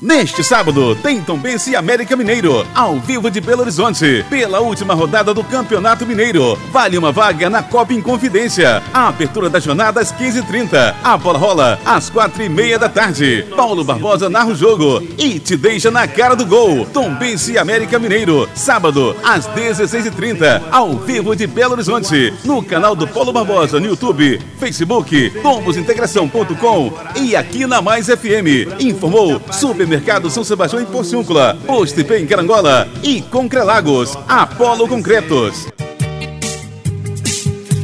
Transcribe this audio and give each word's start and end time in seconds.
Neste 0.00 0.44
sábado, 0.44 0.94
tem 0.94 1.20
Tombense 1.20 1.72
e 1.72 1.76
América 1.76 2.14
Mineiro, 2.14 2.64
ao 2.72 3.00
vivo 3.00 3.28
de 3.28 3.40
Belo 3.40 3.62
Horizonte, 3.62 4.24
pela 4.30 4.60
última 4.60 4.94
rodada 4.94 5.34
do 5.34 5.42
Campeonato 5.42 6.06
Mineiro. 6.06 6.56
Vale 6.70 6.96
uma 6.96 7.10
vaga 7.10 7.50
na 7.50 7.64
Copa 7.64 7.92
Inconfidência. 7.92 8.80
A 8.94 9.08
abertura 9.08 9.50
da 9.50 9.58
jornada 9.58 10.00
às 10.00 10.12
15h30. 10.12 10.94
A 11.02 11.16
bola 11.16 11.36
rola 11.36 11.80
às 11.84 12.08
4h30 12.08 12.78
da 12.78 12.88
tarde. 12.88 13.44
Paulo 13.56 13.82
Barbosa 13.82 14.30
narra 14.30 14.50
o 14.50 14.54
jogo 14.54 15.02
e 15.18 15.40
te 15.40 15.56
deixa 15.56 15.90
na 15.90 16.06
cara 16.06 16.36
do 16.36 16.46
gol. 16.46 16.86
Tombense 16.86 17.54
e 17.54 17.58
América 17.58 17.98
Mineiro, 17.98 18.48
sábado, 18.54 19.16
às 19.24 19.48
16h30, 19.48 20.62
ao 20.70 20.96
vivo 20.96 21.34
de 21.34 21.48
Belo 21.48 21.72
Horizonte, 21.72 22.32
no 22.44 22.62
canal 22.62 22.94
do 22.94 23.08
Paulo 23.08 23.32
Barbosa 23.32 23.80
no 23.80 23.86
YouTube, 23.86 24.40
Facebook, 24.60 25.30
tombosintegração.com 25.42 26.92
e 27.16 27.34
aqui 27.34 27.66
na 27.66 27.82
Mais 27.82 28.06
FM. 28.06 28.78
Informou 28.78 29.42
Super 29.50 29.87
Supermercado 29.88 30.28
São 30.28 30.44
Sebastião 30.44 30.82
em 30.82 30.84
Porciúncula, 30.84 31.56
Postipê 31.66 32.18
em 32.18 32.26
Carangola 32.26 32.86
e 33.02 33.22
Concrelagos, 33.22 34.18
Apolo 34.28 34.86
Concretos. 34.86 35.66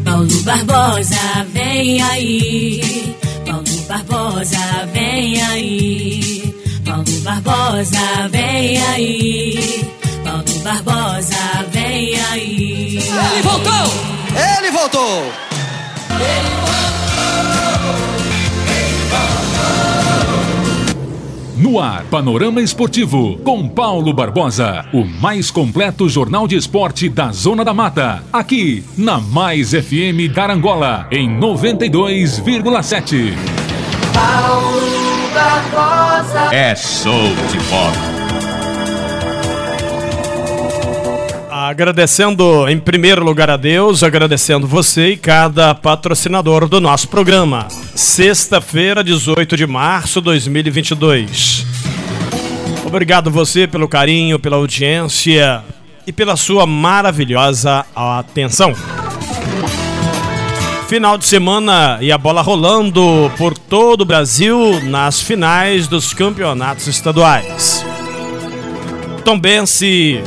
Paulo 0.04 0.42
Barbosa, 0.42 1.16
vem 1.54 2.02
aí. 2.02 3.16
Paulo 3.46 3.64
Barbosa, 3.88 4.86
vem 4.92 5.42
aí. 5.44 6.54
Paulo 6.84 7.20
Barbosa, 7.22 8.28
vem 8.30 8.82
aí. 8.82 9.88
Paulo 10.22 10.58
Barbosa, 10.62 11.64
vem 11.72 12.20
aí. 12.20 12.98
Ele 12.98 13.42
voltou! 13.42 13.72
Ele 14.58 14.70
voltou! 14.70 15.32
Ele 16.20 16.93
No 21.64 21.80
ar, 21.80 22.04
Panorama 22.10 22.60
Esportivo, 22.60 23.38
com 23.38 23.66
Paulo 23.66 24.12
Barbosa, 24.12 24.84
o 24.92 25.02
mais 25.02 25.50
completo 25.50 26.06
jornal 26.10 26.46
de 26.46 26.56
esporte 26.56 27.08
da 27.08 27.32
Zona 27.32 27.64
da 27.64 27.72
Mata. 27.72 28.22
Aqui, 28.30 28.84
na 28.98 29.18
Mais 29.18 29.70
FM 29.70 30.30
Carangola, 30.34 31.08
em 31.10 31.26
92,7. 31.40 33.32
Paulo 34.12 35.30
Barbosa. 35.32 36.54
É 36.54 36.76
show 36.76 37.28
de 37.50 37.58
bola. 37.70 38.23
Agradecendo 41.74 42.68
em 42.68 42.78
primeiro 42.78 43.24
lugar 43.24 43.50
a 43.50 43.56
Deus, 43.56 44.04
agradecendo 44.04 44.64
você 44.64 45.08
e 45.08 45.16
cada 45.16 45.74
patrocinador 45.74 46.68
do 46.68 46.80
nosso 46.80 47.08
programa. 47.08 47.66
Sexta-feira, 47.96 49.02
18 49.02 49.56
de 49.56 49.66
março 49.66 50.20
de 50.20 50.26
2022. 50.26 51.66
Obrigado 52.86 53.28
você 53.28 53.66
pelo 53.66 53.88
carinho, 53.88 54.38
pela 54.38 54.54
audiência 54.54 55.64
e 56.06 56.12
pela 56.12 56.36
sua 56.36 56.64
maravilhosa 56.64 57.84
atenção. 57.92 58.72
Final 60.86 61.18
de 61.18 61.24
semana 61.24 61.98
e 62.00 62.12
a 62.12 62.16
bola 62.16 62.40
rolando 62.40 63.32
por 63.36 63.58
todo 63.58 64.02
o 64.02 64.06
Brasil 64.06 64.80
nas 64.84 65.20
finais 65.20 65.88
dos 65.88 66.14
campeonatos 66.14 66.86
estaduais. 66.86 67.84
Tombense 69.24 70.22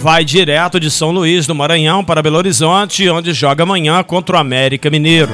vai 0.00 0.24
direto 0.24 0.80
de 0.80 0.90
São 0.90 1.10
Luís 1.10 1.46
do 1.46 1.54
Maranhão 1.54 2.02
para 2.02 2.22
Belo 2.22 2.38
Horizonte, 2.38 3.06
onde 3.10 3.34
joga 3.34 3.64
amanhã 3.64 4.02
contra 4.02 4.36
o 4.36 4.40
América 4.40 4.88
Mineiro. 4.88 5.30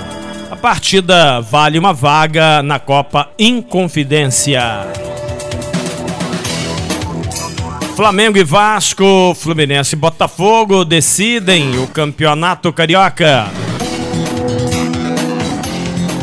A 0.51 0.57
partida 0.57 1.41
vale 1.41 1.79
uma 1.79 1.93
vaga 1.93 2.65
na 2.65 2.81
Copa 2.81 3.29
Inconfidência. 3.39 4.61
Flamengo 7.95 8.39
e 8.39 8.45
Vasco, 8.45 9.35
Fluminense 9.37 9.95
e 9.95 9.99
Botafogo 9.99 10.85
decidem 10.85 11.79
o 11.79 11.87
Campeonato 11.87 12.73
Carioca. 12.73 13.47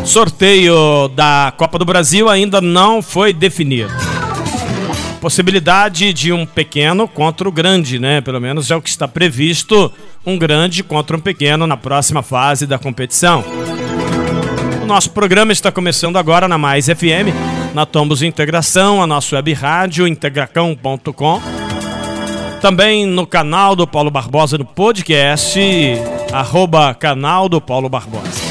Sorteio 0.04 1.08
da 1.16 1.54
Copa 1.56 1.80
do 1.80 1.86
Brasil 1.86 2.30
ainda 2.30 2.60
não 2.60 3.02
foi 3.02 3.32
definido 3.32 4.13
possibilidade 5.24 6.12
de 6.12 6.34
um 6.34 6.46
pequeno 6.46 7.08
contra 7.08 7.48
o 7.48 7.52
grande, 7.52 7.98
né? 7.98 8.20
Pelo 8.20 8.42
menos 8.42 8.70
é 8.70 8.76
o 8.76 8.82
que 8.82 8.90
está 8.90 9.08
previsto, 9.08 9.90
um 10.26 10.38
grande 10.38 10.84
contra 10.84 11.16
um 11.16 11.20
pequeno 11.22 11.66
na 11.66 11.78
próxima 11.78 12.22
fase 12.22 12.68
da 12.68 12.78
competição. 12.78 13.42
O 14.82 14.86
nosso 14.86 15.12
programa 15.12 15.54
está 15.54 15.72
começando 15.72 16.18
agora 16.18 16.46
na 16.46 16.58
Mais 16.58 16.88
FM, 16.88 17.32
na 17.74 17.86
Tombos 17.86 18.22
Integração, 18.22 19.02
a 19.02 19.08
nossa 19.08 19.38
web 19.38 19.54
rádio 19.54 20.06
integracão.com. 20.06 21.42
Também 22.60 23.06
no 23.06 23.26
canal 23.26 23.78
do 23.78 23.88
Paulo 23.88 24.12
Barbosa 24.12 24.58
no 24.58 24.66
podcast, 24.66 25.58
arroba 26.34 26.94
canal 26.94 27.48
do 27.48 27.62
Paulo 27.62 27.88
Barbosa. 27.88 28.42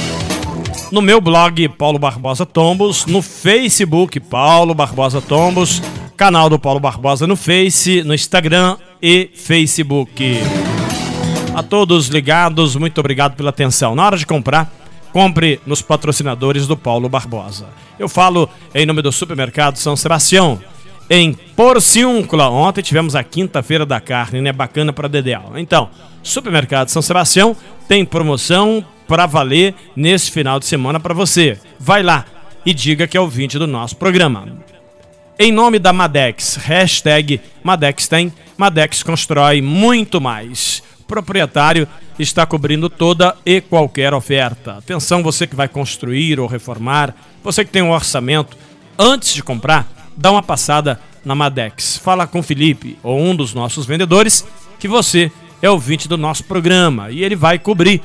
No 0.90 1.02
meu 1.02 1.20
blog 1.20 1.68
Paulo 1.68 1.98
Barbosa 1.98 2.46
Tombos, 2.46 3.04
no 3.04 3.20
Facebook 3.20 4.18
Paulo 4.20 4.74
Barbosa 4.74 5.20
Tombos, 5.20 5.82
canal 6.16 6.48
do 6.48 6.58
Paulo 6.58 6.80
Barbosa 6.80 7.26
no 7.26 7.36
Face, 7.36 8.02
no 8.02 8.14
Instagram 8.14 8.76
e 9.00 9.30
Facebook. 9.34 10.38
A 11.54 11.62
todos 11.62 12.08
ligados, 12.08 12.76
muito 12.76 12.98
obrigado 12.98 13.36
pela 13.36 13.50
atenção. 13.50 13.94
Na 13.94 14.06
hora 14.06 14.16
de 14.16 14.26
comprar, 14.26 14.72
compre 15.12 15.60
nos 15.66 15.82
patrocinadores 15.82 16.66
do 16.66 16.76
Paulo 16.76 17.08
Barbosa. 17.08 17.66
Eu 17.98 18.08
falo 18.08 18.48
em 18.74 18.86
nome 18.86 19.02
do 19.02 19.12
Supermercado 19.12 19.76
São 19.76 19.94
Sebastião, 19.94 20.60
em 21.10 21.32
Porciúncula. 21.32 22.48
Ontem 22.48 22.82
tivemos 22.82 23.14
a 23.14 23.22
quinta-feira 23.22 23.84
da 23.84 24.00
carne, 24.00 24.40
né? 24.40 24.52
Bacana 24.52 24.92
para 24.92 25.08
Dedéu. 25.08 25.52
Então, 25.56 25.90
Supermercado 26.22 26.88
São 26.88 27.02
Sebastião 27.02 27.56
tem 27.86 28.04
promoção 28.04 28.84
para 29.06 29.26
valer 29.26 29.74
nesse 29.94 30.30
final 30.30 30.58
de 30.58 30.64
semana 30.66 30.98
para 30.98 31.12
você. 31.12 31.58
Vai 31.78 32.02
lá 32.02 32.24
e 32.64 32.72
diga 32.72 33.06
que 33.06 33.16
é 33.16 33.20
ouvinte 33.20 33.58
do 33.58 33.66
nosso 33.66 33.96
programa. 33.96 34.46
Em 35.44 35.50
nome 35.50 35.80
da 35.80 35.92
Madex, 35.92 36.54
hashtag 36.54 37.40
Madex 37.64 38.06
tem, 38.06 38.32
Madex 38.56 39.02
constrói 39.02 39.60
muito 39.60 40.20
mais. 40.20 40.84
O 41.00 41.02
proprietário 41.02 41.88
está 42.16 42.46
cobrindo 42.46 42.88
toda 42.88 43.34
e 43.44 43.60
qualquer 43.60 44.14
oferta. 44.14 44.74
Atenção, 44.78 45.20
você 45.20 45.44
que 45.44 45.56
vai 45.56 45.66
construir 45.66 46.38
ou 46.38 46.46
reformar, 46.46 47.12
você 47.42 47.64
que 47.64 47.72
tem 47.72 47.82
um 47.82 47.90
orçamento, 47.90 48.56
antes 48.96 49.34
de 49.34 49.42
comprar, 49.42 49.90
dá 50.16 50.30
uma 50.30 50.44
passada 50.44 51.00
na 51.24 51.34
Madex. 51.34 51.96
Fala 51.96 52.24
com 52.24 52.40
Felipe 52.40 52.96
ou 53.02 53.18
um 53.18 53.34
dos 53.34 53.52
nossos 53.52 53.84
vendedores 53.84 54.46
que 54.78 54.86
você 54.86 55.28
é 55.60 55.68
ouvinte 55.68 56.06
do 56.06 56.16
nosso 56.16 56.44
programa 56.44 57.10
e 57.10 57.24
ele 57.24 57.34
vai 57.34 57.58
cobrir 57.58 58.00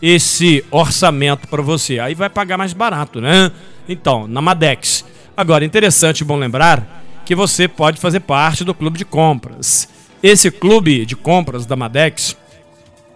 esse 0.00 0.64
orçamento 0.70 1.46
para 1.46 1.60
você. 1.60 1.98
Aí 1.98 2.14
vai 2.14 2.30
pagar 2.30 2.56
mais 2.56 2.72
barato, 2.72 3.20
né? 3.20 3.52
Então, 3.86 4.26
na 4.26 4.40
Madex 4.40 5.04
Agora, 5.40 5.64
interessante 5.64 6.20
e 6.20 6.24
bom 6.24 6.36
lembrar 6.36 7.02
que 7.24 7.34
você 7.34 7.66
pode 7.66 7.98
fazer 7.98 8.20
parte 8.20 8.62
do 8.62 8.74
clube 8.74 8.98
de 8.98 9.06
compras. 9.06 9.88
Esse 10.22 10.50
clube 10.50 11.06
de 11.06 11.16
compras 11.16 11.64
da 11.64 11.74
Madex 11.74 12.36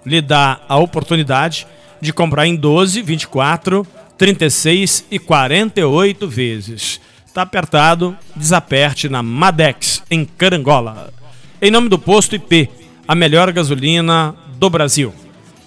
lhe 0.07 0.23
dá 0.23 0.59
a 0.67 0.79
oportunidade 0.79 1.67
de 2.01 2.15
comprar 2.15 2.47
em 2.47 2.57
12, 2.57 3.03
24, 3.03 3.87
36 4.17 5.05
e 5.11 5.19
48 5.19 6.27
vezes. 6.27 6.99
Tá 7.35 7.43
apertado? 7.43 8.17
Desaperte 8.35 9.07
na 9.11 9.23
Madex, 9.23 10.03
em 10.11 10.25
Carangola. 10.25 11.13
Em 11.61 11.71
nome 11.71 11.91
do 11.91 11.99
Posto 11.99 12.35
IP, 12.35 12.71
a 13.07 13.15
melhor 13.15 13.53
gasolina 13.53 14.35
do 14.57 14.71
Brasil. 14.71 15.13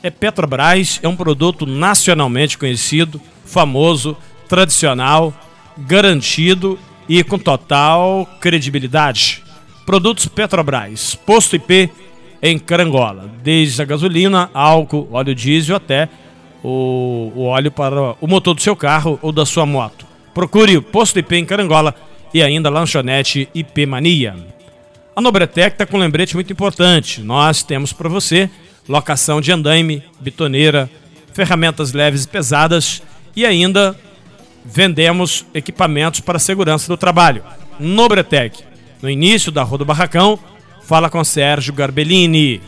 É 0.02 0.10
Petrobras, 0.10 1.00
é 1.04 1.08
um 1.08 1.16
produto 1.16 1.68
nacionalmente 1.68 2.58
conhecido, 2.58 3.22
famoso, 3.46 4.18
tradicional 4.50 5.32
garantido 5.78 6.80
e 7.08 7.24
com 7.24 7.38
total 7.38 8.28
credibilidade. 8.40 9.44
Produtos 9.86 10.28
Petrobras, 10.28 11.16
posto 11.16 11.56
IP 11.56 11.90
em 12.42 12.60
Carangola, 12.60 13.30
desde 13.44 13.82
a 13.82 13.86
gasolina, 13.86 14.50
álcool, 14.54 15.08
óleo 15.12 15.34
diesel 15.34 15.76
até 15.76 16.10
o, 16.64 17.32
o 17.36 17.44
óleo 17.46 17.72
para 17.72 18.16
o 18.20 18.28
motor 18.28 18.54
do 18.54 18.62
seu 18.62 18.76
carro 18.76 19.18
ou 19.22 19.32
da 19.32 19.46
sua 19.46 19.66
moto. 19.66 20.06
Procure 20.34 20.78
o 20.78 20.82
posto 20.82 21.20
IP 21.20 21.36
em 21.36 21.46
Carangola 21.46 21.96
e 22.34 22.44
ainda 22.44 22.70
lanchonete 22.70 23.50
IP 23.54 23.86
Mania. 23.86 24.36
A 25.16 25.22
Nobretec 25.22 25.74
está 25.74 25.86
com 25.86 25.98
um 25.98 26.00
lembrete 26.00 26.36
muito 26.36 26.54
importante. 26.54 27.22
Nós 27.22 27.64
temos 27.64 27.92
para 27.92 28.10
você 28.10 28.50
locação 28.88 29.42
de 29.42 29.52
andaime, 29.52 30.04
bitoneira, 30.20 30.90
ferramentas 31.34 31.92
leves 31.94 32.26
e 32.26 32.28
pesadas 32.28 33.02
e 33.36 33.46
ainda 33.46 33.96
vendemos 34.70 35.46
equipamentos 35.54 36.20
para 36.20 36.38
segurança 36.38 36.88
do 36.88 36.98
trabalho. 36.98 37.44
Nobretec, 37.80 38.64
no 39.02 39.10
início 39.10 39.52
da 39.52 39.64
Rua 39.64 39.78
do 39.78 39.86
Barracão, 39.86 40.38
fala 40.84 41.10
com 41.10 41.24
Sérgio 41.24 41.74
Garbellini. 41.74 42.62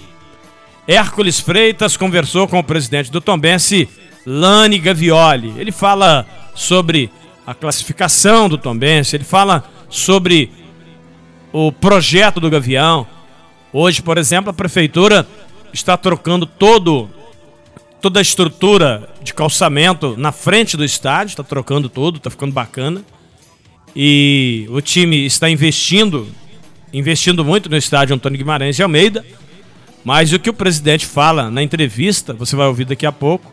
Hércules 0.87 1.39
Freitas 1.39 1.97
conversou 1.97 2.47
com 2.47 2.57
o 2.57 2.63
presidente 2.63 3.11
do 3.11 3.19
Tombense, 3.19 3.87
Lani 4.25 4.79
Gavioli. 4.79 5.53
Ele 5.57 5.71
fala 5.71 6.25
sobre 6.55 7.11
a 7.45 7.53
classificação 7.53 8.47
do 8.47 8.57
Tombense, 8.57 9.15
ele 9.15 9.23
fala 9.23 9.63
sobre 9.89 10.51
o 11.51 11.71
projeto 11.71 12.39
do 12.39 12.49
Gavião. 12.49 13.05
Hoje, 13.73 14.01
por 14.01 14.17
exemplo, 14.17 14.51
a 14.51 14.53
prefeitura 14.53 15.27
está 15.73 15.97
trocando 15.97 16.45
todo 16.45 17.09
toda 18.01 18.19
a 18.19 18.21
estrutura 18.21 19.09
de 19.21 19.33
calçamento 19.33 20.15
na 20.17 20.31
frente 20.31 20.77
do 20.77 20.85
estádio, 20.85 21.33
está 21.33 21.43
trocando 21.43 21.89
tudo, 21.89 22.17
está 22.17 22.29
ficando 22.29 22.53
bacana. 22.53 23.03
E 23.95 24.65
o 24.69 24.81
time 24.81 25.25
está 25.25 25.49
investindo, 25.49 26.27
investindo 26.93 27.43
muito 27.43 27.69
no 27.69 27.77
estádio 27.77 28.15
Antônio 28.15 28.37
Guimarães 28.37 28.75
de 28.75 28.83
Almeida. 28.83 29.25
Mas 30.03 30.31
o 30.31 30.39
que 30.39 30.49
o 30.49 30.53
presidente 30.53 31.05
fala 31.05 31.51
na 31.51 31.61
entrevista, 31.61 32.33
você 32.33 32.55
vai 32.55 32.67
ouvir 32.67 32.85
daqui 32.85 33.05
a 33.05 33.11
pouco, 33.11 33.51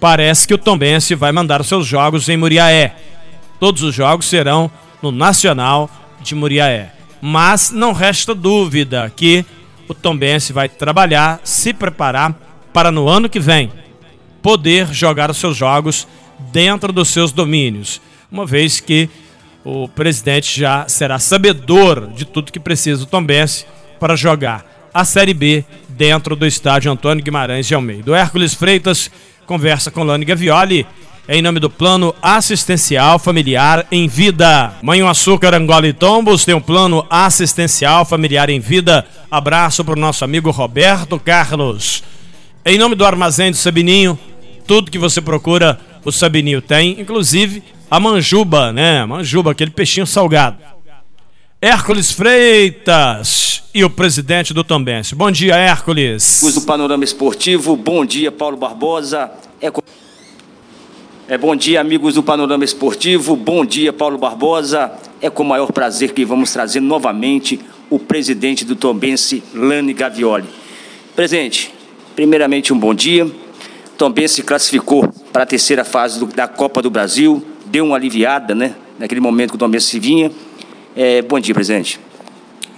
parece 0.00 0.46
que 0.46 0.54
o 0.54 0.58
Tombense 0.58 1.14
vai 1.14 1.32
mandar 1.32 1.60
os 1.60 1.66
seus 1.66 1.86
jogos 1.86 2.28
em 2.28 2.36
Muriaé. 2.36 2.94
Todos 3.58 3.82
os 3.82 3.94
jogos 3.94 4.26
serão 4.26 4.70
no 5.02 5.10
Nacional 5.10 5.90
de 6.20 6.34
Muriaé. 6.34 6.92
Mas 7.20 7.70
não 7.70 7.92
resta 7.92 8.34
dúvida 8.34 9.10
que 9.14 9.44
o 9.88 9.94
Tombense 9.94 10.52
vai 10.52 10.68
trabalhar, 10.68 11.40
se 11.42 11.72
preparar 11.72 12.38
para 12.74 12.90
no 12.90 13.08
ano 13.08 13.28
que 13.28 13.38
vem 13.38 13.70
poder 14.42 14.92
jogar 14.92 15.30
os 15.30 15.38
seus 15.38 15.56
jogos 15.56 16.08
dentro 16.52 16.92
dos 16.92 17.08
seus 17.08 17.30
domínios, 17.30 18.00
uma 18.30 18.44
vez 18.44 18.80
que 18.80 19.08
o 19.64 19.88
presidente 19.88 20.60
já 20.60 20.86
será 20.88 21.18
sabedor 21.20 22.08
de 22.08 22.24
tudo 22.24 22.52
que 22.52 22.58
precisa 22.60 23.04
o 23.04 23.06
Tombense 23.06 23.64
para 23.98 24.16
jogar 24.16 24.90
a 24.92 25.04
Série 25.04 25.32
B 25.32 25.64
dentro 25.88 26.34
do 26.34 26.44
estádio 26.44 26.90
Antônio 26.90 27.24
Guimarães 27.24 27.66
de 27.66 27.74
Almeida. 27.74 28.10
O 28.10 28.14
Hércules 28.14 28.52
Freitas 28.52 29.10
conversa 29.46 29.90
com 29.90 30.02
Lani 30.02 30.24
Gavioli 30.24 30.84
em 31.28 31.40
nome 31.40 31.58
do 31.58 31.70
Plano 31.70 32.14
Assistencial 32.20 33.18
Familiar 33.18 33.86
em 33.90 34.06
Vida. 34.08 34.74
Mãe 34.82 35.00
Açúcar 35.00 35.54
Angola 35.54 35.86
e 35.86 35.92
Tombos 35.92 36.44
tem 36.44 36.54
um 36.54 36.60
plano 36.60 37.06
assistencial 37.08 38.04
familiar 38.04 38.50
em 38.50 38.60
vida. 38.60 39.06
Abraço 39.30 39.84
para 39.84 39.94
o 39.94 40.00
nosso 40.00 40.24
amigo 40.24 40.50
Roberto 40.50 41.18
Carlos. 41.18 42.02
Em 42.66 42.78
nome 42.78 42.94
do 42.94 43.04
Armazém 43.04 43.50
do 43.50 43.58
Sabininho, 43.58 44.18
tudo 44.66 44.90
que 44.90 44.96
você 44.96 45.20
procura, 45.20 45.78
o 46.02 46.10
Sabininho 46.10 46.62
tem, 46.62 46.98
inclusive 46.98 47.62
a 47.90 48.00
manjuba, 48.00 48.72
né? 48.72 49.04
Manjuba, 49.04 49.52
aquele 49.52 49.70
peixinho 49.70 50.06
salgado. 50.06 50.56
Hércules 51.60 52.10
Freitas 52.10 53.64
e 53.74 53.84
o 53.84 53.90
presidente 53.90 54.54
do 54.54 54.64
Tombense. 54.64 55.14
Bom 55.14 55.30
dia, 55.30 55.56
Hércules. 55.56 56.40
do 56.54 56.62
Panorama 56.62 57.04
Esportivo, 57.04 57.76
bom 57.76 58.02
dia, 58.02 58.32
Paulo 58.32 58.56
Barbosa. 58.56 59.30
É... 59.60 59.70
É, 61.28 61.36
bom 61.36 61.54
dia, 61.54 61.82
amigos 61.82 62.14
do 62.14 62.22
Panorama 62.22 62.64
Esportivo. 62.64 63.36
Bom 63.36 63.66
dia, 63.66 63.92
Paulo 63.92 64.16
Barbosa. 64.16 64.90
É 65.20 65.28
com 65.28 65.42
o 65.42 65.46
maior 65.46 65.70
prazer 65.70 66.14
que 66.14 66.24
vamos 66.24 66.50
trazer 66.50 66.80
novamente 66.80 67.60
o 67.90 67.98
presidente 67.98 68.64
do 68.64 68.74
Tombense, 68.74 69.42
Lani 69.54 69.92
Gavioli. 69.92 70.48
Presidente, 71.14 71.70
primeiramente 72.14 72.72
um 72.72 72.78
bom 72.78 72.94
dia. 72.94 73.30
Tombense 73.98 74.42
classificou 74.42 75.08
para 75.32 75.44
a 75.44 75.46
terceira 75.46 75.84
fase 75.84 76.18
do, 76.18 76.26
da 76.26 76.48
Copa 76.48 76.82
do 76.82 76.90
Brasil, 76.90 77.44
deu 77.66 77.84
uma 77.84 77.96
aliviada, 77.96 78.54
né? 78.54 78.74
Naquele 78.98 79.20
momento 79.20 79.50
que 79.50 79.56
o 79.56 79.58
Tombense 79.58 79.86
se 79.86 79.98
vinha. 79.98 80.30
É, 80.96 81.22
bom 81.22 81.38
dia, 81.38 81.54
presidente. 81.54 82.00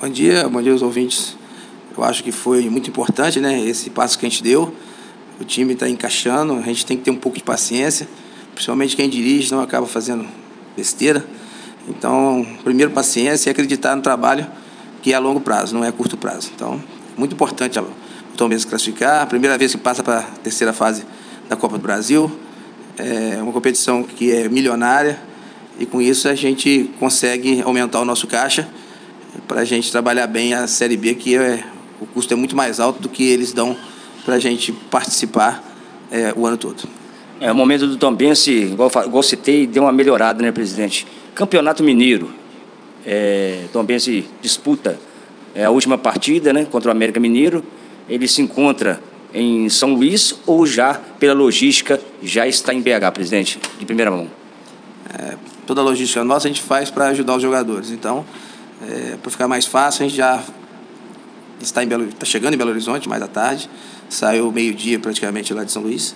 Bom 0.00 0.08
dia, 0.08 0.48
bom 0.48 0.60
dia 0.60 0.72
aos 0.72 0.82
ouvintes. 0.82 1.36
Eu 1.96 2.04
acho 2.04 2.22
que 2.22 2.32
foi 2.32 2.68
muito 2.68 2.90
importante, 2.90 3.40
né? 3.40 3.60
Esse 3.60 3.90
passo 3.90 4.18
que 4.18 4.26
a 4.26 4.28
gente 4.28 4.42
deu. 4.42 4.74
O 5.40 5.44
time 5.44 5.74
está 5.74 5.88
encaixando, 5.88 6.54
a 6.54 6.62
gente 6.62 6.84
tem 6.86 6.96
que 6.96 7.04
ter 7.04 7.10
um 7.10 7.16
pouco 7.16 7.36
de 7.36 7.44
paciência 7.44 8.08
principalmente 8.56 8.96
quem 8.96 9.08
dirige, 9.08 9.52
não 9.52 9.60
acaba 9.60 9.86
fazendo 9.86 10.26
besteira. 10.74 11.24
Então, 11.86 12.44
primeiro 12.64 12.90
paciência 12.90 13.50
e 13.50 13.52
acreditar 13.52 13.94
no 13.94 14.02
trabalho 14.02 14.46
que 15.02 15.12
é 15.12 15.14
a 15.14 15.20
longo 15.20 15.40
prazo, 15.40 15.74
não 15.74 15.84
é 15.84 15.88
a 15.88 15.92
curto 15.92 16.16
prazo. 16.16 16.50
Então, 16.52 16.82
muito 17.16 17.34
importante 17.34 17.78
o 17.78 17.86
Tom 18.36 18.48
Benz 18.48 18.64
classificar, 18.64 19.26
primeira 19.26 19.56
vez 19.56 19.72
que 19.72 19.78
passa 19.78 20.02
para 20.02 20.18
a 20.18 20.22
terceira 20.22 20.72
fase 20.72 21.04
da 21.48 21.56
Copa 21.56 21.78
do 21.78 21.82
Brasil. 21.82 22.30
É 22.98 23.42
uma 23.42 23.52
competição 23.52 24.02
que 24.02 24.30
é 24.30 24.48
milionária 24.48 25.18
e 25.78 25.86
com 25.86 26.00
isso 26.00 26.28
a 26.28 26.34
gente 26.34 26.90
consegue 26.98 27.62
aumentar 27.62 28.00
o 28.00 28.04
nosso 28.04 28.26
caixa 28.26 28.68
para 29.48 29.60
a 29.60 29.64
gente 29.64 29.90
trabalhar 29.90 30.26
bem 30.26 30.54
a 30.54 30.66
Série 30.66 30.96
B, 30.96 31.14
que 31.14 31.36
é, 31.36 31.64
o 32.00 32.06
custo 32.06 32.32
é 32.32 32.36
muito 32.36 32.54
mais 32.54 32.78
alto 32.78 33.00
do 33.00 33.08
que 33.08 33.24
eles 33.24 33.52
dão 33.52 33.76
para 34.24 34.34
a 34.34 34.38
gente 34.38 34.72
participar 34.72 35.62
é, 36.10 36.32
o 36.36 36.46
ano 36.46 36.56
todo. 36.56 36.82
É, 37.40 37.50
o 37.50 37.54
momento 37.54 37.86
do 37.86 37.96
Tombense, 37.96 38.50
igual, 38.50 38.90
igual 39.06 39.22
citei, 39.22 39.66
deu 39.66 39.82
uma 39.82 39.92
melhorada, 39.92 40.42
né, 40.42 40.50
presidente? 40.52 41.06
Campeonato 41.34 41.82
Mineiro. 41.82 42.30
É, 43.04 43.64
Tombense 43.72 44.26
disputa 44.40 44.98
é, 45.54 45.64
a 45.64 45.70
última 45.70 45.96
partida 45.96 46.52
né, 46.52 46.66
contra 46.70 46.90
o 46.90 46.92
América 46.92 47.20
Mineiro. 47.20 47.62
Ele 48.08 48.29
se 48.29 48.41
encontra 48.41 49.00
em 49.35 49.69
São 49.69 49.94
Luís 49.94 50.35
ou 50.47 50.67
já, 50.67 50.94
pela 50.94 51.35
logística, 51.35 52.00
já 52.23 52.47
está 52.47 52.73
em 52.73 52.81
BH, 52.81 53.12
presidente, 53.12 53.61
de 53.79 53.85
primeira 53.85 54.11
mão? 54.11 54.29
É, 55.12 55.37
toda 55.67 55.81
a 55.81 55.85
logística 55.85 56.23
nossa 56.25 56.47
a 56.47 56.50
gente 56.50 56.62
faz 56.62 56.91
para 56.91 57.08
ajudar 57.08 57.37
os 57.37 57.43
jogadores. 57.43 57.91
Então, 57.91 58.25
é, 58.88 59.17
para 59.20 59.31
ficar 59.31 59.49
mais 59.49 59.67
fácil, 59.67 60.05
a 60.05 60.08
gente 60.08 60.17
já 60.17 60.43
está, 61.61 61.82
em 61.82 61.87
Belo, 61.87 62.05
está 62.05 62.25
chegando 62.25 62.55
em 62.55 62.56
Belo 62.56 62.70
Horizonte 62.70 63.08
mais 63.08 63.23
à 63.23 63.29
tarde. 63.29 63.69
Saiu 64.08 64.50
meio-dia 64.53 64.99
praticamente 64.99 65.53
lá 65.53 65.64
de 65.64 65.73
São 65.73 65.82
Luís 65.82 66.14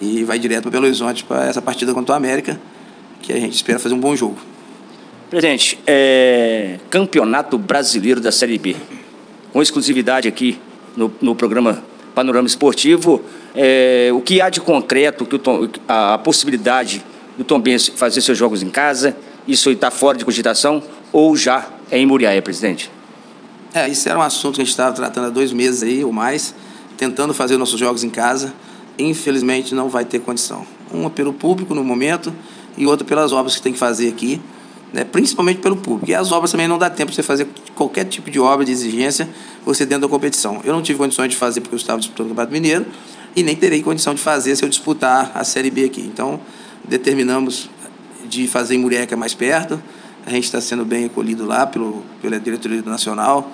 e 0.00 0.24
vai 0.24 0.38
direto 0.38 0.62
para 0.62 0.70
Belo 0.70 0.86
Horizonte 0.86 1.24
para 1.24 1.46
essa 1.46 1.60
partida 1.60 1.92
contra 1.92 2.14
o 2.14 2.16
América, 2.16 2.60
que 3.20 3.32
a 3.32 3.36
gente 3.36 3.54
espera 3.54 3.78
fazer 3.78 3.94
um 3.94 4.00
bom 4.00 4.14
jogo. 4.16 4.36
Presidente, 5.28 5.78
é, 5.86 6.78
Campeonato 6.90 7.56
Brasileiro 7.56 8.20
da 8.20 8.30
Série 8.30 8.58
B, 8.58 8.76
com 9.52 9.62
exclusividade 9.62 10.28
aqui 10.28 10.58
no, 10.96 11.12
no 11.20 11.34
programa 11.34 11.82
Panorama 12.14 12.46
Esportivo, 12.46 13.22
é, 13.54 14.10
o 14.12 14.20
que 14.20 14.40
há 14.40 14.50
de 14.50 14.60
concreto, 14.60 15.26
a, 15.88 16.18
possibilidade 16.18 17.04
do 17.36 17.44
Tom 17.44 17.60
Benz 17.60 17.88
fazer 17.88 18.20
seus 18.20 18.36
jogos 18.36 18.62
em 18.62 18.68
casa, 18.68 19.16
isso 19.48 19.70
está 19.70 19.90
fora 19.90 20.18
de 20.18 20.24
cogitação 20.24 20.82
ou 21.12 21.36
já 21.36 21.66
é 21.90 21.98
em 21.98 22.06
Muriaé, 22.06 22.40
presidente? 22.40 22.90
É, 23.74 23.88
isso 23.88 24.08
era 24.08 24.18
um 24.18 24.22
assunto 24.22 24.56
que 24.56 24.62
a 24.62 24.64
gente 24.64 24.72
estava 24.72 24.94
tratando 24.94 25.28
há 25.28 25.30
dois 25.30 25.52
meses 25.52 25.82
aí 25.82 26.04
ou 26.04 26.12
mais, 26.12 26.54
tentando 26.96 27.32
fazer 27.32 27.56
nossos 27.56 27.80
jogos 27.80 28.04
em 28.04 28.10
casa 28.10 28.52
infelizmente 28.98 29.74
não 29.74 29.88
vai 29.88 30.04
ter 30.04 30.20
condição. 30.20 30.66
Uma 30.92 31.10
pelo 31.10 31.32
público 31.32 31.74
no 31.74 31.84
momento 31.84 32.32
e 32.76 32.86
outra 32.86 33.06
pelas 33.06 33.32
obras 33.32 33.56
que 33.56 33.62
tem 33.62 33.72
que 33.72 33.78
fazer 33.78 34.08
aqui, 34.08 34.40
né? 34.92 35.04
principalmente 35.04 35.60
pelo 35.60 35.76
público. 35.76 36.10
E 36.10 36.14
as 36.14 36.30
obras 36.32 36.50
também 36.50 36.68
não 36.68 36.78
dá 36.78 36.90
tempo 36.90 37.10
de 37.10 37.16
você 37.16 37.22
fazer 37.22 37.48
qualquer 37.74 38.04
tipo 38.04 38.30
de 38.30 38.38
obra 38.38 38.64
de 38.64 38.72
exigência 38.72 39.28
você 39.64 39.86
dentro 39.86 40.02
da 40.02 40.08
competição. 40.08 40.60
Eu 40.64 40.72
não 40.72 40.82
tive 40.82 40.98
condições 40.98 41.28
de 41.28 41.36
fazer 41.36 41.60
porque 41.60 41.74
eu 41.74 41.78
estava 41.78 41.98
disputando 41.98 42.26
o 42.26 42.28
Campeonato 42.30 42.52
Mineiro 42.52 42.86
e 43.34 43.42
nem 43.42 43.56
terei 43.56 43.82
condição 43.82 44.14
de 44.14 44.20
fazer 44.20 44.54
se 44.56 44.64
eu 44.64 44.68
disputar 44.68 45.32
a 45.34 45.44
Série 45.44 45.70
B 45.70 45.84
aqui. 45.84 46.02
Então, 46.02 46.40
determinamos 46.86 47.70
de 48.28 48.46
fazer 48.46 48.74
em 48.74 48.78
Murié, 48.78 49.06
mais 49.16 49.34
perto. 49.34 49.82
A 50.26 50.30
gente 50.30 50.44
está 50.44 50.60
sendo 50.60 50.84
bem 50.84 51.06
acolhido 51.06 51.44
lá 51.44 51.66
pelo, 51.66 52.02
pela 52.20 52.38
diretoria 52.38 52.82
nacional, 52.82 53.50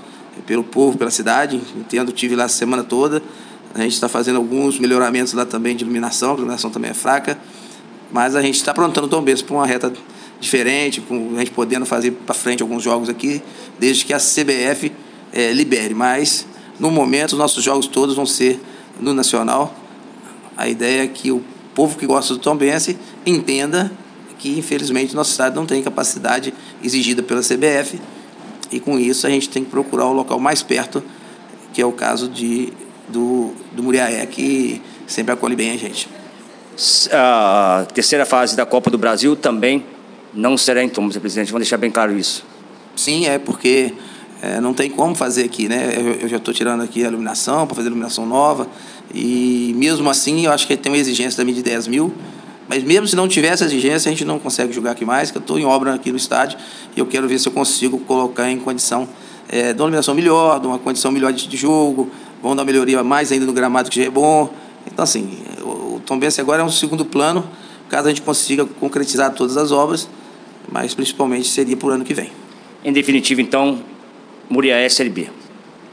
pelo 0.47 0.64
povo, 0.64 0.99
pela 0.99 1.11
cidade. 1.11 1.61
Entendo, 1.76 2.12
tive 2.12 2.35
lá 2.35 2.45
a 2.45 2.49
semana 2.49 2.83
toda. 2.83 3.23
A 3.75 3.80
gente 3.80 3.92
está 3.92 4.09
fazendo 4.09 4.37
alguns 4.37 4.78
melhoramentos 4.78 5.33
lá 5.33 5.45
também 5.45 5.76
de 5.76 5.85
iluminação, 5.85 6.33
a 6.33 6.35
iluminação 6.35 6.71
também 6.71 6.90
é 6.90 6.95
fraca, 6.95 7.38
mas 8.11 8.35
a 8.35 8.42
gente 8.42 8.57
está 8.57 8.73
aprontando 8.73 9.07
o 9.07 9.11
Tom 9.11 9.23
Benz 9.23 9.42
para 9.42 9.54
uma 9.54 9.66
reta 9.66 9.92
diferente, 10.40 11.00
com 11.00 11.35
a 11.37 11.38
gente 11.38 11.50
podendo 11.50 11.85
fazer 11.85 12.12
para 12.12 12.35
frente 12.35 12.62
alguns 12.62 12.83
jogos 12.83 13.09
aqui, 13.09 13.42
desde 13.78 14.04
que 14.04 14.12
a 14.12 14.18
CBF 14.18 14.92
é, 15.33 15.52
libere. 15.52 15.95
Mas, 15.95 16.47
no 16.78 16.90
momento, 16.90 17.33
os 17.33 17.38
nossos 17.38 17.62
jogos 17.62 17.87
todos 17.87 18.14
vão 18.14 18.26
ser 18.26 18.61
no 19.00 19.12
Nacional. 19.12 19.75
A 20.57 20.68
ideia 20.68 21.04
é 21.04 21.07
que 21.09 21.30
o 21.30 21.42
povo 21.75 21.99
que 21.99 22.07
gosta 22.07 22.35
do 22.35 22.40
Tom 22.40 22.57
Benz 22.57 22.95
entenda 23.26 23.90
que, 24.38 24.59
infelizmente, 24.59 25.14
nosso 25.14 25.33
estado 25.33 25.57
não 25.57 25.66
tem 25.66 25.83
capacidade 25.83 26.54
exigida 26.83 27.23
pela 27.23 27.40
CBF 27.40 28.00
e, 28.71 28.78
com 28.78 28.99
isso, 28.99 29.26
a 29.26 29.30
gente 29.30 29.49
tem 29.49 29.64
que 29.64 29.71
procurar 29.71 30.07
o 30.07 30.12
local 30.12 30.38
mais 30.38 30.62
perto, 30.62 31.02
que 31.73 31.83
é 31.83 31.87
o 31.87 31.92
caso 31.92 32.28
de 32.28 32.73
do, 33.09 33.52
do 33.73 33.83
Muriaé, 33.83 34.25
que 34.26 34.83
sempre 35.07 35.33
acolhe 35.33 35.57
bem 35.57 35.73
a 35.73 35.76
gente. 35.76 36.09
A 37.11 37.87
terceira 37.92 38.25
fase 38.25 38.54
da 38.54 38.64
Copa 38.64 38.90
do 38.90 38.99
Brasil 38.99 39.35
também 39.35 39.85
não 40.35 40.56
será 40.56 40.82
em 40.82 40.88
Tombos, 40.88 41.16
presidente. 41.16 41.50
Vamos 41.50 41.66
deixar 41.66 41.76
bem 41.76 41.90
claro 41.90 42.16
isso. 42.16 42.44
Sim, 42.94 43.26
é 43.26 43.38
porque 43.38 43.92
é, 44.42 44.61
não 44.61 44.75
tem 44.75 44.90
como 44.90 45.14
fazer 45.14 45.44
aqui, 45.44 45.68
né? 45.68 45.94
Eu, 45.97 46.12
eu 46.23 46.28
já 46.28 46.37
estou 46.37 46.52
tirando 46.52 46.82
aqui 46.82 47.04
a 47.04 47.08
iluminação 47.08 47.66
para 47.66 47.76
fazer 47.76 47.88
iluminação 47.88 48.26
nova 48.26 48.68
e 49.14 49.73
mesmo 49.76 50.08
assim 50.11 50.47
eu 50.47 50.52
acho 50.52 50.66
que 50.66 50.76
tem 50.76 50.92
uma 50.92 50.99
exigência 50.99 51.37
também 51.37 51.54
de 51.54 51.62
10 51.62 51.88
mil. 51.88 52.12
Mas 52.68 52.85
mesmo 52.85 53.06
se 53.08 53.16
não 53.16 53.26
tivesse 53.26 53.64
exigência, 53.64 54.11
a 54.11 54.12
gente 54.12 54.26
não 54.26 54.38
consegue 54.38 54.73
jogar 54.73 54.90
aqui 54.90 55.04
mais, 55.04 55.30
que 55.30 55.38
eu 55.38 55.40
estou 55.40 55.58
em 55.58 55.64
obra 55.64 55.94
aqui 55.94 56.11
no 56.11 56.18
estádio 56.18 56.58
e 56.94 57.00
eu 57.00 57.06
quero 57.06 57.26
ver 57.26 57.38
se 57.38 57.49
eu 57.49 57.52
consigo 57.52 57.99
colocar 58.00 58.50
em 58.50 58.58
condição 58.58 59.08
é, 59.49 59.73
de 59.73 59.80
uma 59.80 59.85
iluminação 59.85 60.14
melhor, 60.14 60.61
de 60.61 60.66
uma 60.66 60.78
condição 60.78 61.11
melhor 61.11 61.32
de, 61.32 61.49
de 61.49 61.56
jogo, 61.56 62.11
vão 62.42 62.54
dar 62.54 62.64
melhoria 62.64 63.02
mais 63.02 63.32
ainda 63.32 63.47
no 63.47 63.54
gramado, 63.54 63.88
que 63.88 63.97
já 63.97 64.06
é 64.06 64.11
bom. 64.11 64.52
Então, 64.87 65.02
assim, 65.02 65.38
o 65.62 66.00
Tom 66.04 66.18
Bense 66.18 66.40
agora 66.40 66.62
é 66.62 66.64
um 66.64 66.70
segundo 66.70 67.04
plano, 67.04 67.49
caso 67.88 68.06
a 68.06 68.11
gente 68.11 68.23
consiga 68.23 68.66
concretizar 68.66 69.32
todas 69.32 69.56
as 69.56 69.73
obras, 69.73 70.08
mas 70.70 70.94
principalmente 70.94 71.48
seria 71.48 71.76
para 71.76 71.88
o 71.88 71.90
ano 71.90 72.04
que 72.04 72.14
vem. 72.14 72.30
Em 72.84 72.92
definitivo, 72.92 73.40
então, 73.40 73.82
Muriaé 74.48 74.88
Série 74.88 75.10
B. 75.10 75.28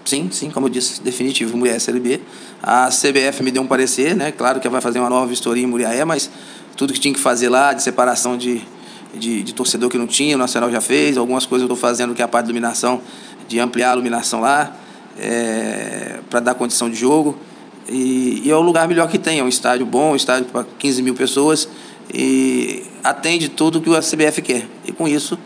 Sim, 0.05 0.29
sim, 0.31 0.51
como 0.51 0.67
eu 0.67 0.69
disse, 0.69 1.01
definitivo, 1.01 1.57
Muriaé 1.57 1.79
Série 1.79 1.99
B. 1.99 2.19
A 2.61 2.89
CBF 2.89 3.41
me 3.41 3.51
deu 3.51 3.61
um 3.61 3.67
parecer, 3.67 4.15
né? 4.15 4.31
Claro 4.31 4.59
que 4.59 4.69
vai 4.69 4.81
fazer 4.81 4.99
uma 4.99 5.09
nova 5.09 5.25
vistoria 5.25 5.63
em 5.63 5.67
Muriaé, 5.67 6.05
mas 6.05 6.29
tudo 6.77 6.93
que 6.93 6.99
tinha 6.99 7.13
que 7.13 7.19
fazer 7.19 7.49
lá, 7.49 7.73
de 7.73 7.81
separação 7.81 8.37
de, 8.37 8.61
de, 9.13 9.41
de 9.41 9.53
torcedor 9.53 9.89
que 9.89 9.97
não 9.97 10.07
tinha, 10.07 10.35
o 10.35 10.39
Nacional 10.39 10.69
já 10.69 10.81
fez, 10.81 11.17
algumas 11.17 11.45
coisas 11.45 11.67
eu 11.67 11.73
estou 11.73 11.89
fazendo 11.89 12.13
que 12.13 12.21
é 12.21 12.25
a 12.25 12.27
parte 12.27 12.45
de 12.45 12.51
iluminação, 12.51 13.01
de 13.47 13.59
ampliar 13.59 13.91
a 13.91 13.93
iluminação 13.93 14.41
lá, 14.41 14.75
é, 15.17 16.19
para 16.29 16.39
dar 16.39 16.53
condição 16.53 16.89
de 16.89 16.95
jogo. 16.95 17.37
E, 17.87 18.41
e, 18.45 18.51
é 18.51 18.55
o 18.55 18.61
lugar 18.61 18.87
melhor 18.87 19.07
que 19.09 19.17
tem, 19.17 19.39
é 19.39 19.43
um 19.43 19.47
estádio 19.47 19.85
bom, 19.85 20.13
um 20.13 20.15
estádio 20.15 20.45
para 20.45 20.65
15 20.77 21.01
mil 21.01 21.13
pessoas 21.13 21.67
e 22.13 22.83
atende 23.05 23.49
tudo 23.49 23.79
que 23.79 23.95
a 23.95 23.99
CBF 23.99 24.41
quer. 24.41 24.67
E 24.83 24.91
com 24.91 25.07
isso 25.07 25.37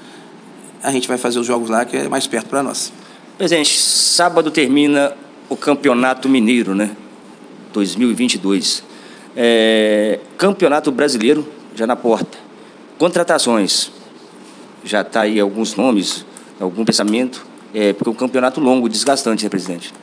a 0.82 0.92
gente 0.92 1.08
vai 1.08 1.18
fazer 1.18 1.40
os 1.40 1.46
jogos 1.46 1.70
lá, 1.70 1.84
que 1.84 1.98
é 1.98 2.08
mais 2.08 2.26
perto 2.26 2.48
para 2.48 2.64
nós. 2.64 2.92
Presidente, 3.38 3.78
sábado 3.78 4.50
termina 4.50 5.14
o 5.50 5.58
Campeonato 5.58 6.30
Mineiro, 6.30 6.74
né? 6.74 6.96
2022. 7.74 8.84
É, 9.36 10.20
campeonato 10.38 10.92
Brasileiro 10.92 11.46
já 11.76 11.86
na 11.86 11.96
porta. 11.96 12.38
Contratações. 12.98 13.92
Já 14.84 15.02
está 15.02 15.22
aí 15.22 15.40
alguns 15.40 15.76
nomes, 15.76 16.26
algum 16.60 16.86
pensamento, 16.86 17.46
é, 17.74 17.92
porque 17.92 18.10
é 18.10 18.14
um 18.14 18.16
campeonato 18.16 18.62
longo, 18.62 18.88
desgastante, 18.88 19.44
né, 19.44 19.50
presidente? 19.50 19.94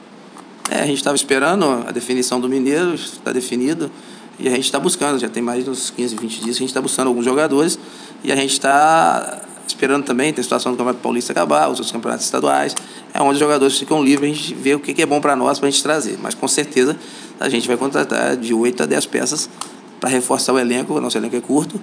É, 0.70 0.80
a 0.80 0.86
gente 0.86 0.98
estava 0.98 1.16
esperando 1.16 1.64
a 1.86 1.90
definição 1.90 2.38
do 2.38 2.48
Mineiro, 2.48 2.94
está 2.94 3.32
definido, 3.32 3.90
e 4.38 4.48
a 4.48 4.50
gente 4.50 4.64
está 4.64 4.78
buscando, 4.78 5.18
já 5.18 5.28
tem 5.28 5.42
mais 5.42 5.64
de 5.64 5.70
uns 5.70 5.90
15, 5.90 6.16
20 6.16 6.40
dias 6.40 6.42
que 6.42 6.50
a 6.50 6.52
gente 6.52 6.64
está 6.64 6.80
buscando 6.80 7.08
alguns 7.08 7.24
jogadores, 7.24 7.78
e 8.22 8.32
a 8.32 8.36
gente 8.36 8.52
está 8.52 9.42
esperando 9.66 10.04
também, 10.04 10.32
tem 10.32 10.40
a 10.40 10.44
situação 10.44 10.72
do 10.72 10.78
Campeonato 10.78 11.02
Paulista 11.02 11.32
acabar, 11.32 11.66
os 11.66 11.78
outros 11.78 11.90
campeonatos 11.90 12.24
estaduais, 12.24 12.74
é 13.12 13.20
onde 13.20 13.34
os 13.34 13.38
jogadores 13.38 13.78
ficam 13.78 14.02
livres, 14.02 14.30
a 14.30 14.34
gente 14.34 14.54
vê 14.54 14.74
o 14.74 14.80
que 14.80 15.00
é 15.00 15.06
bom 15.06 15.20
para 15.20 15.34
nós, 15.34 15.58
para 15.58 15.68
a 15.68 15.70
gente 15.70 15.82
trazer. 15.82 16.18
Mas 16.22 16.34
com 16.34 16.46
certeza 16.46 16.96
a 17.40 17.48
gente 17.48 17.66
vai 17.66 17.76
contratar 17.76 18.36
de 18.36 18.54
8 18.54 18.82
a 18.82 18.86
10 18.86 19.06
peças 19.06 19.50
para 20.00 20.08
reforçar 20.08 20.52
o 20.52 20.58
elenco, 20.58 20.94
o 20.94 21.00
nosso 21.00 21.18
elenco 21.18 21.36
é 21.36 21.40
curto, 21.40 21.80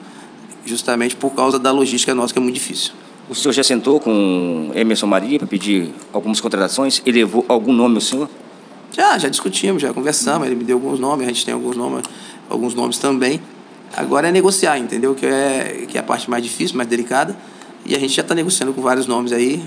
justamente 0.65 1.15
por 1.15 1.31
causa 1.31 1.60
da 1.60 1.72
logística 1.72 2.13
nossa, 2.15 2.33
que 2.33 2.39
é 2.39 2.41
muito 2.41 2.55
difícil. 2.55 2.93
O 3.29 3.36
senhor 3.36 3.53
já 3.53 3.63
sentou 3.63 4.00
com 4.00 4.72
Emerson 4.75 5.07
Maria 5.07 5.39
para 5.39 5.48
pedir 5.48 5.93
algumas 6.12 6.41
contratações? 6.41 7.01
Ele 7.05 7.19
levou 7.19 7.45
algum 7.48 7.72
nome 7.72 7.95
ao 7.95 8.01
senhor? 8.01 8.29
Já, 8.91 9.17
já 9.17 9.27
discutimos, 9.27 9.81
já 9.81 9.93
conversamos, 9.93 10.45
ele 10.45 10.55
me 10.55 10.63
deu 10.63 10.77
alguns 10.77 11.00
nomes, 11.00 11.25
a 11.25 11.29
gente 11.29 11.43
tem 11.43 11.53
alguns 11.53 11.75
nomes, 11.75 12.03
alguns 12.50 12.73
nomes 12.73 12.97
também. 12.97 13.41
Agora 13.95 14.29
é 14.29 14.31
negociar, 14.31 14.77
entendeu? 14.77 15.13
Que 15.13 15.25
é, 15.25 15.85
que 15.88 15.97
é 15.97 16.01
a 16.01 16.03
parte 16.03 16.29
mais 16.29 16.43
difícil, 16.43 16.75
mais 16.75 16.89
delicada. 16.89 17.35
E 17.85 17.95
a 17.95 18.00
gente 18.00 18.13
já 18.13 18.21
está 18.21 18.33
negociando 18.33 18.73
com 18.73 18.81
vários 18.81 19.05
nomes 19.07 19.31
aí. 19.31 19.63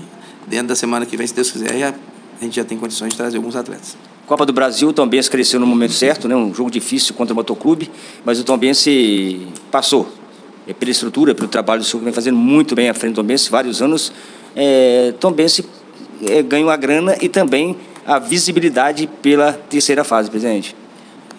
Dentro 0.47 0.67
da 0.67 0.75
semana 0.75 1.05
que 1.05 1.15
vem, 1.15 1.27
se 1.27 1.33
Deus 1.33 1.51
quiser, 1.51 1.93
a 2.39 2.43
gente 2.43 2.55
já 2.55 2.63
tem 2.63 2.77
condições 2.77 3.09
de 3.09 3.17
trazer 3.17 3.37
alguns 3.37 3.55
atletas. 3.55 3.97
Copa 4.25 4.45
do 4.45 4.51
Brasil, 4.51 4.89
o 4.89 4.93
Tom 4.93 5.07
Benz 5.07 5.29
cresceu 5.29 5.59
no 5.59 5.65
momento 5.65 5.93
certo, 5.93 6.27
né? 6.27 6.35
um 6.35 6.53
jogo 6.53 6.69
difícil 6.69 7.15
contra 7.15 7.33
o 7.33 7.35
Motoclube, 7.35 7.89
mas 8.25 8.39
o 8.39 8.43
Tom 8.43 8.57
Benz 8.57 8.85
passou. 9.71 10.09
É 10.67 10.73
pela 10.73 10.91
estrutura, 10.91 11.33
pelo 11.33 11.47
trabalho 11.47 11.81
do 11.81 11.85
senhor 11.85 11.99
que 11.99 12.05
vem 12.05 12.13
fazendo 12.13 12.37
muito 12.37 12.75
bem 12.75 12.89
à 12.89 12.93
frente 12.93 13.13
do 13.13 13.21
Tom 13.21 13.23
Benz, 13.23 13.47
vários 13.47 13.81
anos. 13.81 14.11
É, 14.53 15.13
Tom 15.17 15.31
Benz 15.31 15.61
é, 16.25 16.43
ganhou 16.43 16.69
a 16.69 16.75
grana 16.75 17.15
e 17.21 17.29
também 17.29 17.77
a 18.05 18.19
visibilidade 18.19 19.07
pela 19.21 19.53
terceira 19.53 20.03
fase, 20.03 20.29
presidente. 20.29 20.75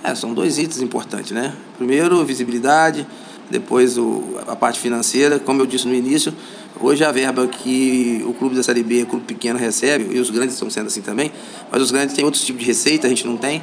É, 0.02 0.14
são 0.14 0.33
dois 0.33 0.59
itens 0.59 0.81
importantes, 0.81 1.33
né? 1.33 1.55
Primeiro, 1.76 2.25
visibilidade, 2.25 3.07
depois 3.50 3.99
o, 3.99 4.38
a 4.47 4.55
parte 4.55 4.78
financeira. 4.78 5.38
Como 5.38 5.61
eu 5.61 5.67
disse 5.67 5.87
no 5.88 5.95
início, 5.95 6.33
Hoje 6.81 7.05
a 7.05 7.11
verba 7.11 7.45
que 7.49 8.23
o 8.25 8.33
clube 8.33 8.55
da 8.55 8.62
Série 8.62 8.85
B, 8.85 9.02
o 9.02 9.07
clube 9.07 9.25
pequeno 9.25 9.59
recebe, 9.59 10.14
e 10.14 10.21
os 10.21 10.31
grandes 10.31 10.55
estão 10.55 10.71
sendo 10.71 10.87
assim 10.87 11.00
também, 11.00 11.33
mas 11.73 11.83
os 11.83 11.90
grandes 11.90 12.14
têm 12.14 12.25
outros 12.25 12.45
tipos 12.45 12.61
de 12.61 12.67
receita, 12.69 13.09
a 13.09 13.11
gente 13.11 13.26
não 13.26 13.37
tem. 13.37 13.61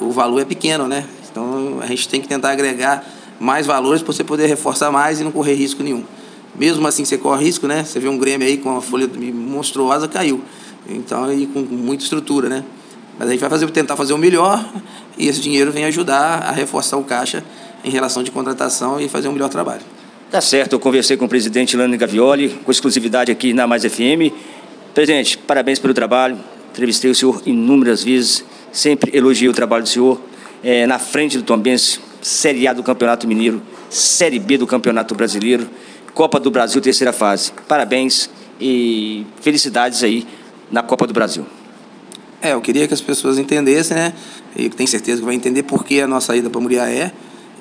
O 0.00 0.12
valor 0.12 0.40
é 0.40 0.44
pequeno, 0.44 0.86
né? 0.86 1.04
Então 1.28 1.80
a 1.82 1.86
gente 1.86 2.08
tem 2.08 2.20
que 2.20 2.28
tentar 2.28 2.50
agregar 2.50 3.04
mais 3.40 3.66
valores 3.66 4.00
para 4.00 4.12
você 4.12 4.22
poder 4.22 4.46
reforçar 4.46 4.92
mais 4.92 5.20
e 5.20 5.24
não 5.24 5.32
correr 5.32 5.54
risco 5.54 5.82
nenhum. 5.82 6.04
Mesmo 6.54 6.86
assim 6.86 7.04
você 7.04 7.18
corre 7.18 7.44
risco, 7.44 7.66
né? 7.66 7.82
Você 7.82 7.98
vê 7.98 8.08
um 8.08 8.16
Grêmio 8.16 8.46
aí 8.46 8.58
com 8.58 8.70
uma 8.70 8.80
folha 8.80 9.10
monstruosa, 9.34 10.06
caiu. 10.06 10.40
Então, 10.88 11.24
aí 11.24 11.48
com 11.48 11.60
muita 11.62 12.04
estrutura, 12.04 12.48
né? 12.48 12.64
Mas 13.18 13.28
a 13.28 13.30
gente 13.32 13.40
vai 13.40 13.50
fazer, 13.50 13.70
tentar 13.70 13.96
fazer 13.96 14.12
o 14.12 14.18
melhor 14.18 14.64
e 15.16 15.28
esse 15.28 15.40
dinheiro 15.40 15.72
vem 15.72 15.84
ajudar 15.84 16.42
a 16.42 16.52
reforçar 16.52 16.96
o 16.96 17.04
caixa 17.04 17.42
em 17.84 17.90
relação 17.90 18.22
de 18.22 18.30
contratação 18.30 19.00
e 19.00 19.08
fazer 19.08 19.28
um 19.28 19.32
melhor 19.32 19.48
trabalho. 19.48 19.82
Tá 20.30 20.40
certo, 20.40 20.74
eu 20.74 20.80
conversei 20.80 21.16
com 21.16 21.24
o 21.24 21.28
presidente 21.28 21.76
Lani 21.76 21.96
Gavioli, 21.96 22.48
com 22.64 22.70
exclusividade 22.70 23.30
aqui 23.30 23.52
na 23.52 23.66
Mais 23.66 23.84
FM. 23.84 24.32
Presidente, 24.92 25.38
parabéns 25.38 25.78
pelo 25.78 25.94
trabalho. 25.94 26.38
Entrevistei 26.72 27.10
o 27.10 27.14
senhor 27.14 27.40
inúmeras 27.46 28.02
vezes, 28.02 28.44
sempre 28.72 29.16
elogiei 29.16 29.48
o 29.48 29.52
trabalho 29.52 29.84
do 29.84 29.88
senhor. 29.88 30.20
É, 30.62 30.86
na 30.86 30.98
frente 30.98 31.38
do 31.38 31.44
Tombense, 31.44 32.00
Série 32.20 32.66
A 32.66 32.72
do 32.72 32.82
Campeonato 32.82 33.26
Mineiro, 33.26 33.62
Série 33.88 34.38
B 34.38 34.58
do 34.58 34.66
Campeonato 34.66 35.14
Brasileiro, 35.14 35.68
Copa 36.12 36.40
do 36.40 36.50
Brasil, 36.50 36.80
terceira 36.80 37.12
fase. 37.12 37.52
Parabéns 37.68 38.28
e 38.60 39.24
felicidades 39.40 40.02
aí 40.02 40.26
na 40.70 40.82
Copa 40.82 41.06
do 41.06 41.12
Brasil. 41.12 41.46
É, 42.40 42.52
eu 42.52 42.60
queria 42.60 42.86
que 42.86 42.94
as 42.94 43.00
pessoas 43.00 43.38
entendessem, 43.38 43.96
né? 43.96 44.12
E 44.54 44.68
tenho 44.68 44.88
certeza 44.88 45.20
que 45.20 45.24
vai 45.24 45.34
entender 45.34 45.62
por 45.62 45.84
que 45.84 46.00
a 46.00 46.06
nossa 46.06 46.36
ida 46.36 46.50
para 46.50 46.60
Muriaé 46.60 47.12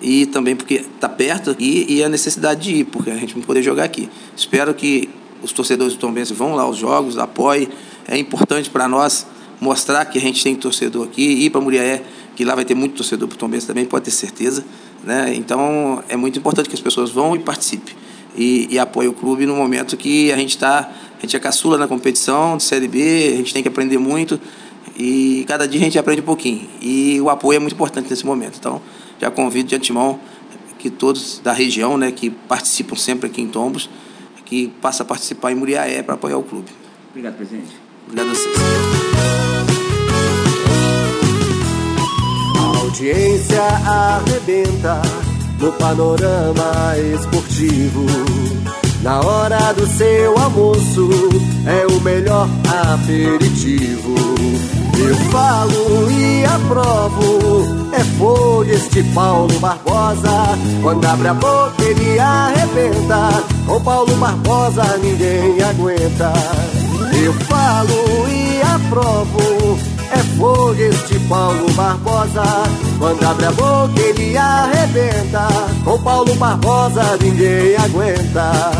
e 0.02 0.26
também 0.26 0.56
porque 0.56 0.76
está 0.76 1.08
perto 1.08 1.52
aqui 1.52 1.86
e 1.88 2.04
a 2.04 2.10
necessidade 2.10 2.62
de 2.64 2.76
ir, 2.80 2.86
porque 2.86 3.10
a 3.10 3.16
gente 3.16 3.36
não 3.36 3.42
poder 3.42 3.64
jogar 3.64 3.84
aqui. 3.84 4.10
Espero 4.36 4.74
que 4.74 5.10
os 5.42 5.52
torcedores 5.52 5.94
do 5.94 6.00
Tombense 6.00 6.34
vão 6.34 6.56
lá 6.56 6.64
aos 6.64 6.78
jogos, 6.78 7.18
apoiem. 7.18 7.70
É 8.08 8.18
importante 8.18 8.70
para 8.70 8.88
nós 8.88 9.26
mostrar 9.60 10.04
que 10.06 10.18
a 10.18 10.22
gente 10.22 10.44
tem 10.44 10.56
torcedor 10.56 11.06
aqui, 11.06 11.46
ir 11.46 11.50
para 11.50 11.62
Muriaé, 11.62 12.04
que 12.36 12.44
lá 12.44 12.56
vai 12.56 12.66
ter 12.66 12.76
muito 12.76 12.96
torcedor 12.96 13.28
para 13.28 13.36
o 13.36 13.38
Tombense 13.38 13.66
também, 13.66 13.86
pode 13.86 14.06
ter 14.06 14.12
certeza. 14.12 14.66
Né? 15.04 15.34
Então 15.36 16.04
é 16.10 16.18
muito 16.18 16.38
importante 16.38 16.68
que 16.68 16.76
as 16.76 16.82
pessoas 16.82 17.12
vão 17.12 17.36
e 17.36 17.40
participem. 17.40 17.96
E, 18.38 18.68
e 18.70 18.78
apoiem 18.78 19.10
o 19.10 19.14
clube 19.14 19.46
no 19.46 19.56
momento 19.56 19.96
que 19.96 20.30
a 20.32 20.36
gente 20.36 20.50
está, 20.50 20.92
a 21.18 21.22
gente 21.22 21.38
é 21.38 21.40
caçula 21.40 21.78
na 21.78 21.88
competição 21.88 22.58
de 22.58 22.64
Série 22.64 22.88
B, 22.88 23.32
a 23.34 23.38
gente 23.38 23.54
tem 23.54 23.64
que 23.64 23.70
aprender 23.70 23.98
muito 23.98 24.38
e 24.96 25.46
cada 25.48 25.68
dia 25.68 25.80
a 25.82 25.84
gente 25.84 26.00
aprende 26.00 26.22
um 26.22 26.26
pouquinho. 26.26 26.68
E 26.82 27.20
o 27.22 27.30
apoio 27.30 27.58
é 27.58 27.60
muito 27.60 27.74
importante 27.74 28.10
nesse 28.10 28.26
momento. 28.26 28.58
Então, 28.60 28.82
já 29.20 29.30
convido 29.30 29.70
de 29.70 29.76
antemão 29.76 30.20
que 30.80 30.90
todos 30.90 31.40
da 31.40 31.52
região, 31.52 31.98
né, 31.98 32.12
que 32.12 32.30
participam 32.30 32.96
sempre 32.96 33.28
aqui 33.28 33.42
em 33.42 33.48
Tombos, 33.48 33.90
que 34.46 34.68
passem 34.82 35.04
a 35.04 35.06
participar 35.08 35.52
em 35.52 35.56
Muriaé 35.56 36.04
para 36.04 36.14
apoiar 36.14 36.38
o 36.38 36.44
clube. 36.44 36.70
Obrigado, 37.10 37.36
presidente. 37.36 37.76
Obrigado 38.06 38.28
a 38.28 38.34
vocês. 38.34 38.56
A 42.56 42.78
audiência 42.78 43.62
arrebenta 43.64 45.02
no 45.60 45.72
panorama 45.74 46.94
esportivo. 47.16 48.06
Na 49.02 49.20
hora 49.22 49.74
do 49.74 49.88
seu 49.88 50.38
almoço 50.38 51.10
é 51.66 51.88
o 51.88 52.00
melhor 52.02 52.48
aperitivo. 52.94 54.16
Eu 54.98 55.16
falo 55.30 56.10
e 56.10 56.46
aprovo, 56.46 57.92
é 57.92 58.00
folha 58.18 58.74
este 58.74 59.04
Paulo 59.14 59.60
Barbosa. 59.60 60.58
Quando 60.82 61.06
abre 61.06 61.28
a 61.28 61.34
boca 61.34 61.84
ele 61.84 62.18
arrebenta, 62.18 63.44
com 63.68 63.82
Paulo 63.82 64.16
Barbosa 64.16 64.98
ninguém 64.98 65.62
aguenta. 65.62 66.32
Eu 67.24 67.34
falo 67.46 68.28
e 68.30 68.62
aprovo, 68.62 69.78
é 70.12 70.38
folha 70.38 70.88
este 70.88 71.20
Paulo 71.28 71.70
Barbosa. 71.74 72.44
Quando 72.98 73.24
abre 73.26 73.46
a 73.46 73.52
boca 73.52 74.02
ele 74.02 74.38
arrebenta, 74.38 75.48
com 75.84 76.00
Paulo 76.00 76.34
Barbosa 76.36 77.18
ninguém 77.22 77.76
aguenta. 77.76 78.72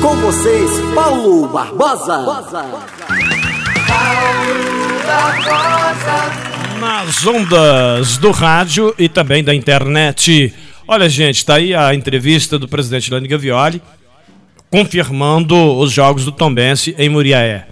Com 0.00 0.16
vocês, 0.16 0.70
Paulo 0.94 1.48
Barbosa. 1.48 2.22
Nas 6.80 7.26
ondas 7.26 8.16
do 8.18 8.30
rádio 8.30 8.94
e 8.98 9.08
também 9.08 9.42
da 9.42 9.54
internet. 9.54 10.52
Olha, 10.86 11.08
gente, 11.08 11.36
está 11.36 11.54
aí 11.56 11.74
a 11.74 11.94
entrevista 11.94 12.58
do 12.58 12.68
presidente 12.68 13.10
Lani 13.10 13.28
Gavioli 13.28 13.80
confirmando 14.74 15.54
os 15.78 15.92
jogos 15.92 16.24
do 16.24 16.32
Tombense 16.32 16.96
em 16.98 17.08
Muriaé. 17.08 17.68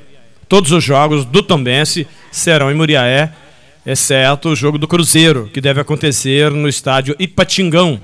Todos 0.49 0.71
os 0.71 0.85
jogos 0.85 1.25
do 1.25 1.43
Tombense 1.43 2.07
serão 2.31 2.71
em 2.71 2.75
Muriaé, 2.75 3.33
exceto 3.85 4.51
o 4.51 4.55
jogo 4.55 4.79
do 4.79 4.87
Cruzeiro, 4.87 5.51
que 5.53 5.61
deve 5.61 5.81
acontecer 5.81 6.51
no 6.53 6.69
estádio 6.69 7.17
Ipatingão, 7.19 8.01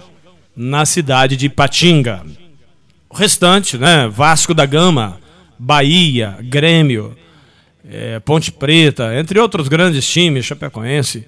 na 0.57 0.85
cidade 0.85 1.37
de 1.37 1.47
Ipatinga. 1.47 2.23
O 3.09 3.17
restante, 3.17 3.79
né? 3.79 4.09
Vasco 4.09 4.53
da 4.53 4.67
Gama, 4.67 5.21
Bahia, 5.57 6.37
Grêmio, 6.43 7.17
é, 7.91 8.21
Ponte 8.21 8.53
Preta, 8.53 9.19
entre 9.19 9.39
outros 9.41 9.69
grandes 9.69 10.07
times, 10.09 10.45
Chapecoense, 10.45 11.27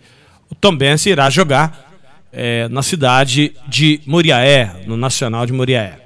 o 0.50 0.54
Tombense 0.54 1.10
irá 1.10 1.30
jogar 1.30 1.90
é, 2.32 2.68
na 2.68 2.82
cidade 2.82 3.52
de 3.66 4.00
Muriaé, 4.06 4.82
no 4.86 4.96
Nacional 4.96 5.46
de 5.46 5.52
Muriaé. 5.52 5.98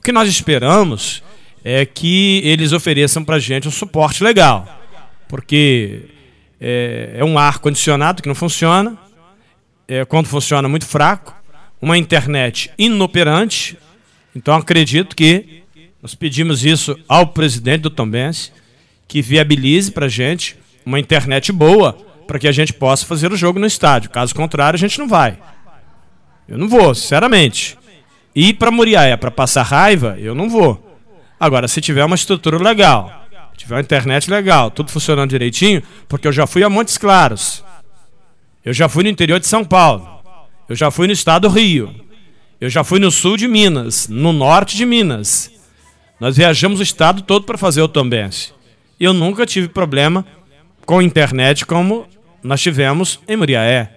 O 0.00 0.02
que 0.02 0.12
nós 0.12 0.28
esperamos 0.28 1.22
é 1.64 1.84
que 1.84 2.40
eles 2.44 2.72
ofereçam 2.72 3.24
para 3.24 3.36
a 3.36 3.40
gente 3.40 3.68
um 3.68 3.70
suporte 3.70 4.24
legal, 4.24 4.66
porque 5.28 6.02
é, 6.60 7.16
é 7.16 7.24
um 7.24 7.38
ar 7.38 7.58
condicionado 7.58 8.22
que 8.22 8.28
não 8.28 8.34
funciona, 8.34 8.96
é, 9.86 10.04
quando 10.04 10.26
funciona 10.26 10.68
muito 10.68 10.86
fraco, 10.86 11.34
uma 11.80 11.98
internet 11.98 12.70
inoperante. 12.78 13.76
Então 14.34 14.54
acredito 14.54 15.14
que 15.14 15.62
nós 16.02 16.14
pedimos 16.14 16.64
isso 16.64 16.98
ao 17.08 17.26
presidente 17.26 17.82
do 17.82 17.90
Tombense, 17.90 18.52
que 19.08 19.22
viabilize 19.22 19.90
para 19.90 20.06
a 20.06 20.10
gente 20.10 20.56
uma 20.84 21.00
internet 21.00 21.50
boa 21.50 21.98
para 22.26 22.38
que 22.38 22.46
a 22.46 22.52
gente 22.52 22.74
possa 22.74 23.06
fazer 23.06 23.32
o 23.32 23.36
jogo 23.36 23.58
no 23.58 23.66
estádio. 23.66 24.10
Caso 24.10 24.34
contrário, 24.34 24.76
a 24.76 24.78
gente 24.78 24.98
não 24.98 25.08
vai. 25.08 25.38
Eu 26.46 26.58
não 26.58 26.68
vou, 26.68 26.94
sinceramente. 26.94 27.78
Ir 28.34 28.54
para 28.54 28.70
Muriaé 28.70 29.16
para 29.16 29.30
passar 29.30 29.62
raiva, 29.62 30.16
eu 30.20 30.34
não 30.34 30.48
vou. 30.48 31.00
Agora, 31.40 31.66
se 31.66 31.80
tiver 31.80 32.04
uma 32.04 32.14
estrutura 32.14 32.58
legal, 32.58 33.26
tiver 33.56 33.76
uma 33.76 33.80
internet 33.80 34.30
legal, 34.30 34.70
tudo 34.70 34.90
funcionando 34.90 35.30
direitinho, 35.30 35.82
porque 36.06 36.28
eu 36.28 36.32
já 36.32 36.46
fui 36.46 36.62
a 36.62 36.68
Montes 36.68 36.98
Claros. 36.98 37.64
Eu 38.62 38.74
já 38.74 38.88
fui 38.88 39.02
no 39.02 39.08
interior 39.08 39.40
de 39.40 39.46
São 39.46 39.64
Paulo. 39.64 40.06
Eu 40.68 40.76
já 40.76 40.90
fui 40.90 41.06
no 41.06 41.12
estado 41.12 41.48
do 41.48 41.54
Rio. 41.54 41.94
Eu 42.60 42.68
já 42.68 42.84
fui 42.84 42.98
no 42.98 43.10
sul 43.10 43.36
de 43.36 43.48
Minas, 43.48 44.06
no 44.08 44.32
norte 44.32 44.76
de 44.76 44.84
Minas. 44.84 45.50
Nós 46.20 46.36
viajamos 46.36 46.80
o 46.80 46.82
estado 46.82 47.22
todo 47.22 47.44
para 47.44 47.56
fazer 47.56 47.80
o 47.80 47.88
Tombense. 47.88 48.57
Eu 48.98 49.12
nunca 49.12 49.46
tive 49.46 49.68
problema 49.68 50.26
com 50.84 51.00
internet 51.00 51.64
como 51.64 52.06
nós 52.42 52.60
tivemos 52.60 53.20
em 53.28 53.36
Muriaé. 53.36 53.92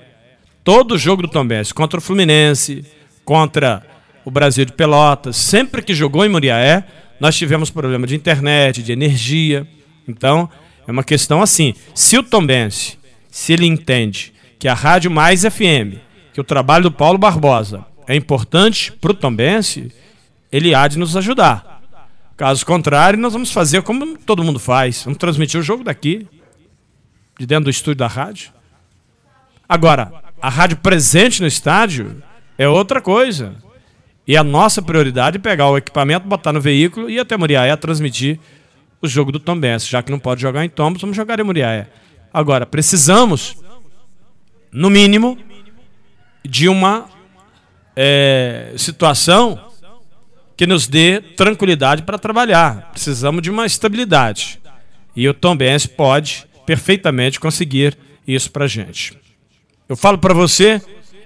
Todo 0.64 0.98
jogo 0.98 1.24
do 1.24 1.28
Tombense, 1.28 1.74
contra 1.74 2.00
o 2.00 2.02
Fluminense, 2.02 2.86
contra 3.26 3.84
o 4.24 4.30
Brasil 4.30 4.64
de 4.66 4.74
Pelotas, 4.74 5.38
sempre 5.38 5.82
que 5.82 5.96
jogou 5.96 6.24
em 6.24 6.30
Muriaé, 6.30 6.84
nós 7.20 7.36
tivemos 7.36 7.70
problema 7.70 8.06
de 8.06 8.16
internet, 8.16 8.84
de 8.84 8.92
energia. 8.92 9.66
Então, 10.08 10.50
é 10.88 10.92
uma 10.92 11.04
questão 11.04 11.42
assim. 11.42 11.74
Se 11.96 12.18
o 12.18 12.24
Tombense, 12.24 12.98
se 13.30 13.54
ele 13.54 13.66
entende 13.66 14.34
que 14.60 14.68
a 14.68 14.74
Rádio 14.74 15.10
Mais 15.10 15.42
FM, 15.42 15.98
que 16.34 16.42
o 16.42 16.44
trabalho 16.44 16.84
do 16.84 16.92
Paulo 16.92 17.18
Barbosa 17.18 17.86
é 18.08 18.16
importante 18.16 18.92
para 18.92 19.12
o 19.12 19.16
Tombense, 19.16 19.92
ele 20.52 20.76
há 20.76 20.88
de 20.88 21.00
nos 21.00 21.16
ajudar. 21.18 21.71
Caso 22.42 22.66
contrário, 22.66 23.20
nós 23.20 23.34
vamos 23.34 23.52
fazer 23.52 23.84
como 23.84 24.18
todo 24.18 24.44
mundo 24.44 24.58
faz. 24.58 25.04
Vamos 25.04 25.20
transmitir 25.20 25.60
o 25.60 25.64
jogo 25.64 25.84
daqui 25.84 26.28
de 27.38 27.46
dentro 27.46 27.66
do 27.66 27.70
estúdio 27.70 28.00
da 28.00 28.08
rádio. 28.08 28.52
Agora, 29.70 30.12
a 30.42 30.50
rádio 30.50 30.78
presente 30.78 31.40
no 31.40 31.46
estádio 31.46 32.20
é 32.58 32.68
outra 32.68 33.00
coisa. 33.00 33.54
E 34.26 34.36
a 34.36 34.44
nossa 34.44 34.82
prioridade 34.82 35.38
é 35.38 35.40
pegar 35.40 35.70
o 35.70 35.78
equipamento, 35.78 36.28
botar 36.28 36.52
no 36.52 36.60
veículo 36.60 37.12
e 37.12 37.18
ir 37.18 37.20
até 37.20 37.38
Muriaé 37.38 37.76
transmitir 37.76 38.40
o 39.00 39.08
jogo 39.08 39.32
do 39.32 39.40
Tom 39.40 39.60
Benz. 39.60 39.88
Já 39.88 40.02
que 40.02 40.10
não 40.10 40.18
pode 40.18 40.42
jogar 40.42 40.66
em 40.66 40.70
Tombos, 40.70 41.00
vamos 41.00 41.16
jogar 41.16 41.40
em 41.40 41.44
Muriaé. 41.44 41.90
Agora, 42.34 42.66
precisamos, 42.66 43.56
no 44.72 44.90
mínimo, 44.90 45.38
de 46.44 46.68
uma 46.68 47.06
é, 47.96 48.74
situação 48.78 49.71
que 50.62 50.68
nos 50.68 50.86
dê 50.86 51.20
tranquilidade 51.20 52.04
para 52.04 52.20
trabalhar. 52.20 52.92
Precisamos 52.92 53.42
de 53.42 53.50
uma 53.50 53.66
estabilidade. 53.66 54.62
E 55.16 55.28
o 55.28 55.34
Tom 55.34 55.56
Benz 55.56 55.88
pode 55.88 56.46
perfeitamente 56.68 57.40
conseguir 57.40 57.98
isso 58.28 58.52
para 58.52 58.68
gente. 58.68 59.18
Eu 59.90 59.98
falo 59.98 60.20
para 60.20 60.36
você, 60.36 60.80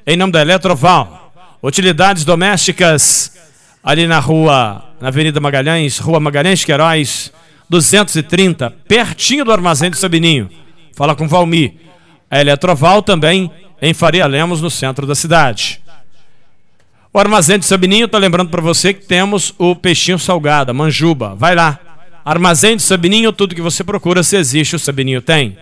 em 0.08 0.16
nome 0.16 0.32
da 0.32 0.40
Eletroval, 0.40 1.34
utilidades 1.62 2.24
domésticas, 2.24 3.38
ali 3.84 4.08
na 4.08 4.20
rua, 4.20 4.82
na 5.02 5.10
Avenida 5.10 5.42
Magalhães, 5.42 5.98
Rua 5.98 6.22
Magalhães 6.22 6.64
Queiroz, 6.64 7.30
230, 7.70 8.72
pertinho 8.88 9.44
do 9.44 9.52
Armazém 9.52 9.90
do 9.90 9.98
Sabininho. 9.98 10.50
Fala 10.96 11.14
com 11.14 11.28
Valmir. 11.28 11.74
A 12.32 12.40
Eletroval 12.40 13.02
também 13.02 13.52
em 13.82 13.94
Faria 13.94 14.28
Lemos, 14.28 14.62
no 14.62 14.70
centro 14.70 15.06
da 15.06 15.14
cidade. 15.14 15.82
O 17.16 17.18
Armazém 17.18 17.58
do 17.58 17.64
Sabininho, 17.64 18.08
está 18.08 18.18
lembrando 18.18 18.50
para 18.50 18.62
você 18.62 18.94
que 18.94 19.06
temos 19.06 19.56
o 19.58 19.74
peixinho 19.74 20.20
salgado, 20.20 20.72
a 20.72 20.74
manjuba. 20.74 21.34
Vai 21.34 21.56
lá, 21.56 21.80
Armazém 22.26 22.76
do 22.76 22.82
Sabininho, 22.82 23.32
tudo 23.32 23.56
que 23.56 23.62
você 23.62 23.86
procura, 23.86 24.22
se 24.22 24.36
existe, 24.36 24.76
o 24.76 24.80
Sabininho 24.80 25.22
tem. 25.22 25.58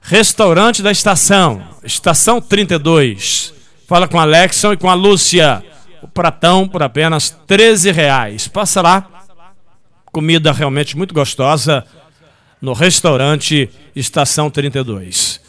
Restaurante 0.00 0.84
da 0.84 0.92
Estação, 0.92 1.64
Estação 1.82 2.40
32. 2.40 3.54
Fala 3.88 4.06
com 4.06 4.20
a 4.20 4.22
Alexson 4.22 4.72
e 4.72 4.76
com 4.76 4.88
a 4.88 4.94
Lúcia. 4.94 5.64
O 6.00 6.06
pratão 6.06 6.68
por 6.68 6.80
apenas 6.80 7.36
13 7.48 7.90
reais. 7.90 8.46
Passa 8.46 8.80
lá. 8.80 9.04
Comida 10.12 10.52
realmente 10.52 10.96
muito 10.96 11.12
gostosa 11.12 11.84
no 12.62 12.72
restaurante 12.72 13.68
Estação 13.96 14.48
32. 14.48 15.40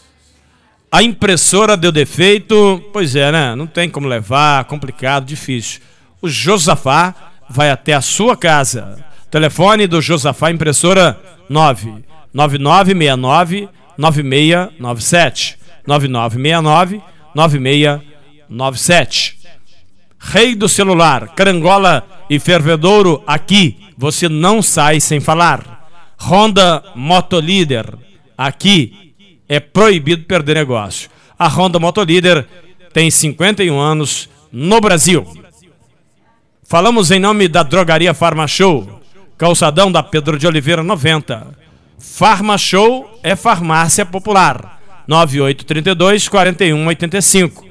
A 0.97 1.03
impressora 1.03 1.77
deu 1.77 1.91
defeito, 1.91 2.83
pois 2.91 3.15
é, 3.15 3.31
né? 3.31 3.53
Não 3.53 3.67
tem 3.67 3.87
como 3.87 4.07
levar, 4.07 4.65
complicado, 4.65 5.27
difícil. 5.27 5.79
O 6.19 6.27
Josafá 6.27 7.13
vai 7.47 7.69
até 7.69 7.93
a 7.93 8.01
sua 8.01 8.35
casa 8.35 9.05
Telefone 9.29 9.85
do 9.85 10.01
Josafá 10.01 10.49
Impressora 10.49 11.21
99969 11.47 13.69
9697 13.95 15.59
9969 15.85 17.03
9697 17.35 19.37
Rei 20.17 20.55
do 20.55 20.67
celular, 20.67 21.27
carangola 21.35 22.07
e 22.27 22.39
fervedouro 22.39 23.23
aqui, 23.27 23.77
você 23.95 24.27
não 24.27 24.63
sai 24.63 24.99
sem 24.99 25.19
falar. 25.19 25.87
Honda 26.19 26.83
Motolíder, 26.95 27.85
aqui 28.35 29.06
é 29.47 29.59
proibido 29.59 30.23
perder 30.23 30.55
negócio. 30.55 31.09
A 31.37 31.47
Honda 31.47 31.79
Motolíder 31.79 32.47
tem 32.93 33.09
51 33.11 33.79
anos 33.79 34.29
no 34.51 34.79
Brasil. 34.81 35.25
Falamos 36.63 37.11
em 37.11 37.19
nome 37.19 37.47
da 37.47 37.63
Drogaria 37.63 38.13
Farma 38.13 38.47
Show 38.47 38.97
Calçadão 39.37 39.91
da 39.91 40.01
Pedro 40.01 40.39
de 40.39 40.47
Oliveira 40.47 40.81
90. 40.81 41.47
Farma 41.99 42.57
Show 42.57 43.19
é 43.21 43.35
farmácia 43.35 44.03
popular. 44.03 44.81
9832 45.07 46.27
4185. 46.27 47.65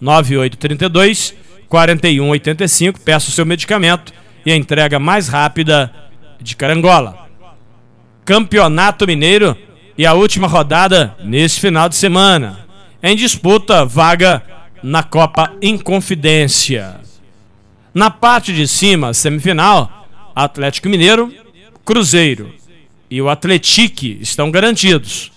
9832 0.00 1.34
4185. 1.68 3.00
Peça 3.00 3.28
o 3.28 3.32
seu 3.32 3.44
medicamento 3.44 4.14
e 4.46 4.50
a 4.50 4.56
entrega 4.56 4.98
mais 4.98 5.28
rápida 5.28 5.92
de 6.40 6.56
Carangola. 6.56 7.28
Campeonato 8.24 9.06
Mineiro 9.06 9.54
e 10.00 10.06
a 10.06 10.14
última 10.14 10.46
rodada 10.46 11.14
nesse 11.22 11.60
final 11.60 11.86
de 11.86 11.94
semana. 11.94 12.66
Em 13.02 13.14
disputa, 13.14 13.84
vaga 13.84 14.42
na 14.82 15.02
Copa 15.02 15.52
Inconfidência. 15.60 16.98
Na 17.92 18.10
parte 18.10 18.50
de 18.54 18.66
cima, 18.66 19.12
semifinal, 19.12 20.08
Atlético 20.34 20.88
Mineiro, 20.88 21.30
Cruzeiro 21.84 22.50
e 23.10 23.20
o 23.20 23.28
Atletique 23.28 24.16
estão 24.22 24.50
garantidos. 24.50 25.32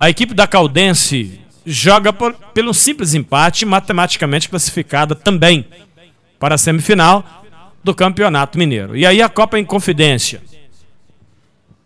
A 0.00 0.08
equipe 0.08 0.32
da 0.32 0.46
Caldense 0.46 1.38
joga 1.66 2.10
por, 2.10 2.32
pelo 2.54 2.72
simples 2.72 3.12
empate, 3.12 3.66
matematicamente 3.66 4.48
classificada 4.48 5.14
também 5.14 5.62
para 6.40 6.54
a 6.54 6.58
semifinal 6.58 7.44
do 7.84 7.94
Campeonato 7.94 8.56
Mineiro. 8.56 8.96
E 8.96 9.04
aí 9.04 9.20
a 9.20 9.28
Copa 9.28 9.58
em 9.58 9.64
Confidência. 9.66 10.40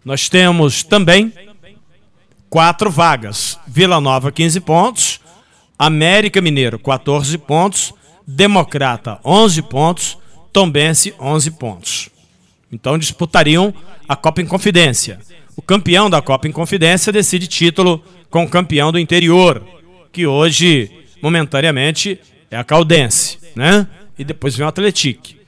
Nós 0.04 0.28
temos 0.28 0.84
também 0.84 1.32
quatro 2.48 2.90
vagas: 2.90 3.58
Vila 3.66 4.00
Nova, 4.00 4.32
15 4.32 4.60
pontos, 4.60 5.20
América 5.78 6.40
Mineiro, 6.40 6.78
14 6.78 7.36
pontos, 7.38 7.92
Democrata, 8.26 9.18
11 9.24 9.62
pontos, 9.62 10.18
Tombense, 10.52 11.14
11 11.18 11.50
pontos. 11.52 12.10
Então 12.70 12.98
disputariam 12.98 13.72
a 14.08 14.16
Copa 14.16 14.42
em 14.42 14.46
Confidência. 14.46 15.18
O 15.56 15.62
campeão 15.62 16.08
da 16.08 16.22
Copa 16.22 16.46
em 16.46 16.52
Confidência 16.52 17.12
decide 17.12 17.46
título 17.46 18.02
com 18.30 18.44
o 18.44 18.48
campeão 18.48 18.92
do 18.92 18.98
interior, 18.98 19.66
que 20.12 20.26
hoje, 20.26 20.90
momentaneamente, 21.22 22.20
é 22.50 22.56
a 22.56 22.64
Caldense, 22.64 23.38
né? 23.56 23.86
E 24.18 24.24
depois 24.24 24.56
vem 24.56 24.64
o 24.64 24.68
Atletique. 24.68 25.38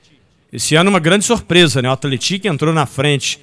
Esse 0.51 0.75
ano 0.75 0.89
uma 0.89 0.99
grande 0.99 1.23
surpresa, 1.23 1.81
né? 1.81 1.89
O 1.89 1.93
Atletique 1.93 2.47
entrou 2.47 2.73
na 2.73 2.85
frente 2.85 3.39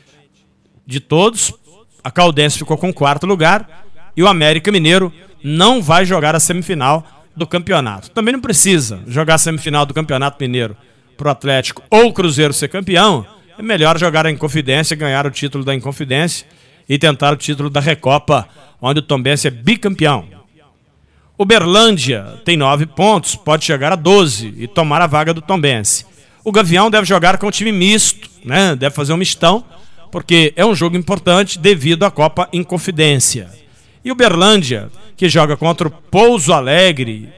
de 0.87 1.01
todos, 1.01 1.55
a 2.03 2.11
Caldense 2.11 2.59
ficou 2.59 2.77
com 2.77 2.91
o 2.91 2.95
quarto 2.95 3.27
lugar 3.27 3.85
e 4.17 4.23
o 4.23 4.29
América 4.29 4.73
Mineiro 4.73 5.13
não 5.43 5.83
vai 5.83 6.05
jogar 6.05 6.35
a 6.35 6.41
semifinal 6.41 7.07
do 7.37 7.47
campeonato. 7.47 8.11
Também 8.11 8.33
não 8.33 8.41
precisa 8.41 9.01
jogar 9.07 9.35
a 9.35 9.39
semifinal 9.39 9.87
do 9.87 9.95
Campeonato 9.95 10.37
Mineiro 10.41 10.77
para 11.17 11.29
o 11.29 11.31
Atlético 11.31 11.83
ou 11.91 12.07
o 12.07 12.13
Cruzeiro 12.13 12.53
ser 12.53 12.69
campeão, 12.69 13.27
é 13.59 13.63
melhor 13.63 13.99
jogar 13.99 14.25
a 14.25 14.31
Inconfidência, 14.31 14.97
ganhar 14.97 15.27
o 15.27 15.31
título 15.31 15.65
da 15.65 15.75
Inconfidência 15.75 16.47
e 16.89 16.97
tentar 16.97 17.33
o 17.33 17.37
título 17.37 17.69
da 17.69 17.81
Recopa, 17.81 18.49
onde 18.81 19.01
o 19.01 19.03
Tombense 19.03 19.49
é 19.49 19.51
bicampeão. 19.51 20.27
Uberlândia 21.37 22.41
tem 22.45 22.57
nove 22.57 22.87
pontos, 22.87 23.35
pode 23.35 23.65
chegar 23.65 23.93
a 23.93 23.97
12 23.97 24.55
e 24.57 24.67
tomar 24.67 25.03
a 25.03 25.07
vaga 25.07 25.35
do 25.35 25.43
Tombense. 25.43 26.07
O 26.45 26.53
Gavião 26.53 26.91
deve 26.91 27.07
jogar 27.07 27.37
com 27.37 27.49
um 27.49 27.51
time 27.51 27.73
misto, 27.73 28.31
né? 28.45 28.75
Deve 28.75 28.95
fazer 28.95 29.13
um 29.13 29.17
mistão, 29.17 29.65
porque 30.11 30.53
é 30.57 30.65
um 30.65 30.75
jogo 30.75 30.97
importante 30.97 31.59
devido 31.59 32.05
à 32.05 32.11
Copa 32.11 32.49
Inconfidência. 32.53 33.49
E 34.05 34.11
o 34.11 34.15
Berlândia, 34.15 34.91
que 35.17 35.29
joga 35.29 35.57
contra 35.57 35.89
o 35.89 35.91
Pouso 35.91 36.53
Alegre, 36.53 37.29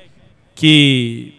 que 0.54 1.34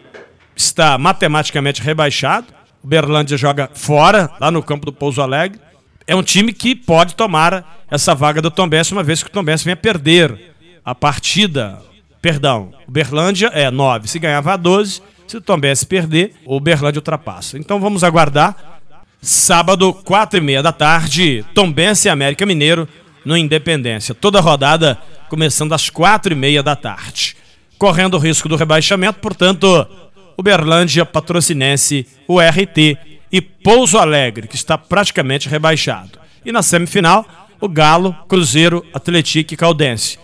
está 0.56 0.98
matematicamente 0.98 1.82
rebaixado. 1.82 2.48
O 2.84 2.88
Berlândia 2.88 3.38
joga 3.38 3.70
fora, 3.74 4.32
lá 4.40 4.50
no 4.52 4.64
campo 4.64 4.86
do 4.86 4.94
Pouso 4.94 5.22
Alegre. 5.22 5.60
É 6.08 6.16
um 6.16 6.24
time 6.24 6.52
que 6.52 6.76
pode 6.76 7.16
tomar 7.16 7.84
essa 7.90 8.16
vaga 8.16 8.42
do 8.42 8.50
Tombense, 8.50 8.92
uma 8.92 9.04
vez 9.04 9.22
que 9.22 9.30
o 9.30 9.32
Tombense 9.32 9.64
venha 9.64 9.76
perder 9.76 10.54
a 10.84 10.96
partida. 10.96 11.80
Perdão, 12.22 12.74
o 12.88 12.92
Berlândia 12.92 13.48
é 13.54 13.70
9. 13.70 14.08
Se 14.08 14.20
ganhava 14.20 14.54
a 14.54 14.58
12, 14.58 15.02
se 15.28 15.38
o 15.38 15.42
Tombense 15.42 15.86
perder, 15.86 16.34
o 16.46 16.60
Berlândia 16.60 17.00
ultrapassa. 17.00 17.58
Então 17.58 17.80
vamos 17.80 18.04
aguardar. 18.04 18.81
Sábado, 19.24 19.94
4 19.94 20.40
e 20.40 20.42
meia 20.42 20.64
da 20.64 20.72
tarde, 20.72 21.46
Tombense 21.54 22.08
e 22.08 22.10
América 22.10 22.44
Mineiro 22.44 22.90
no 23.24 23.38
Independência. 23.38 24.16
Toda 24.16 24.42
rodada 24.42 24.98
começando 25.30 25.74
às 25.74 25.92
quatro 25.92 26.34
e 26.34 26.36
meia 26.36 26.64
da 26.64 26.76
tarde. 26.76 27.38
Correndo 27.78 28.16
o 28.16 28.18
risco 28.18 28.50
do 28.50 28.56
rebaixamento, 28.56 29.20
portanto, 29.20 29.88
Uberlândia, 30.36 31.06
Patrocinense, 31.06 32.08
o 32.28 32.40
RT 32.42 32.98
e 33.32 33.40
Pouso 33.40 34.00
Alegre, 34.00 34.48
que 34.48 34.56
está 34.56 34.76
praticamente 34.76 35.48
rebaixado. 35.48 36.18
E 36.44 36.52
na 36.52 36.64
semifinal, 36.64 37.24
o 37.62 37.70
Galo, 37.70 38.16
Cruzeiro, 38.28 38.84
Atlético 38.92 39.54
e 39.54 39.58
Caldense. 39.58 40.18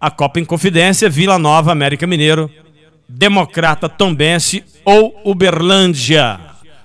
A 0.00 0.12
Copa 0.12 0.38
em 0.38 0.44
Confidência, 0.44 1.10
Vila 1.10 1.40
Nova, 1.40 1.72
América 1.72 2.06
Mineiro, 2.06 2.48
Democrata, 3.08 3.88
Tombense 3.88 4.62
ou 4.84 5.20
Uberlândia. 5.24 6.38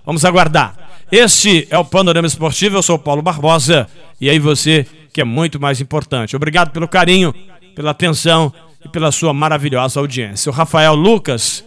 Vamos 0.04 0.26
aguardar. 0.26 0.87
Este 1.12 1.66
é 1.70 1.78
o 1.78 1.86
Panorama 1.86 2.28
Esportivo, 2.28 2.76
eu 2.76 2.84
sou 2.84 3.00
Paulo 3.00 3.22
Barbosa 3.22 3.88
e 4.20 4.30
aí 4.30 4.40
você 4.40 4.86
que 5.14 5.22
é 5.22 5.24
muito 5.24 5.58
mais 5.58 5.80
importante. 5.80 6.36
Obrigado 6.36 6.72
pelo 6.72 6.86
carinho, 6.86 7.34
pela 7.74 7.92
atenção 7.92 8.52
e 8.84 8.90
pela 8.90 9.10
sua 9.10 9.34
maravilhosa 9.34 10.02
audiência. 10.02 10.50
O 10.50 10.54
Rafael 10.54 10.94
Lucas, 10.94 11.64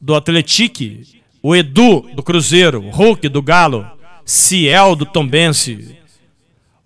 do 0.00 0.12
Atletique, 0.12 1.22
o 1.40 1.54
Edu, 1.54 2.10
do 2.16 2.22
Cruzeiro, 2.22 2.80
Hulk, 2.90 3.28
do 3.28 3.40
Galo, 3.40 3.88
Ciel, 4.24 4.96
do 4.96 5.06
Tombense, 5.06 5.96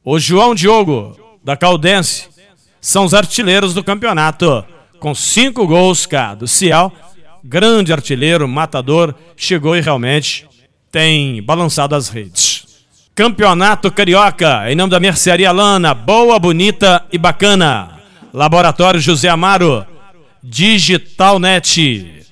o 0.05 0.19
João 0.19 0.55
Diogo, 0.55 1.19
da 1.43 1.57
Caldense, 1.57 2.29
são 2.83 3.07
os 3.07 3.15
artilheiros 3.15 3.73
do 3.73 3.83
campeonato, 3.83 4.63
com 5.01 5.15
cinco 5.15 5.67
gols 5.67 6.05
cada. 6.05 6.45
O 6.45 6.49
Ciel, 6.49 6.93
grande 7.43 7.95
artilheiro, 7.95 8.47
matador, 8.47 9.15
chegou 9.35 9.75
e 9.75 9.81
realmente 9.81 10.52
tem 10.93 11.43
balançado 11.43 11.95
as 11.95 12.11
redes. 12.11 12.67
Campeonato 13.15 13.91
Carioca, 13.91 14.71
em 14.71 14.75
nome 14.75 14.91
da 14.91 15.01
Mercearia 15.01 15.51
Lana, 15.51 15.95
boa, 15.95 16.39
bonita 16.39 17.03
e 17.11 17.17
bacana. 17.17 17.99
Laboratório 18.33 19.01
José 19.01 19.29
Amaro, 19.29 19.87
Digitalnet. 20.43 22.27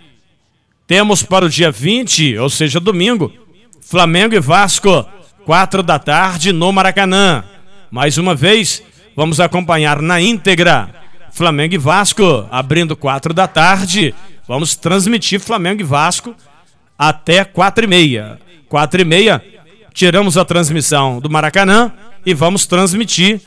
Temos 0.86 1.22
para 1.22 1.46
o 1.46 1.48
dia 1.48 1.70
20, 1.70 2.36
ou 2.36 2.50
seja, 2.50 2.78
domingo, 2.78 3.32
Flamengo 3.80 4.34
e 4.34 4.40
Vasco, 4.40 5.06
4 5.46 5.82
da 5.82 5.98
tarde 5.98 6.52
no 6.52 6.70
Maracanã. 6.70 7.42
Mais 7.90 8.18
uma 8.18 8.34
vez, 8.34 8.82
vamos 9.16 9.40
acompanhar 9.40 10.02
na 10.02 10.20
íntegra 10.20 10.94
Flamengo 11.32 11.74
e 11.74 11.78
Vasco, 11.78 12.46
abrindo 12.50 12.94
4 12.94 13.32
da 13.32 13.46
tarde. 13.46 14.14
Vamos 14.46 14.76
transmitir 14.76 15.40
Flamengo 15.40 15.80
e 15.80 15.84
Vasco 15.84 16.34
até 16.98 17.44
4 17.44 17.84
e 17.84 17.88
meia. 17.88 18.49
4 18.70 19.00
e 19.00 19.04
meia 19.04 19.44
tiramos 19.92 20.38
a 20.38 20.44
transmissão 20.44 21.18
do 21.18 21.28
Maracanã 21.28 21.92
e 22.24 22.32
vamos 22.32 22.66
transmitir 22.66 23.40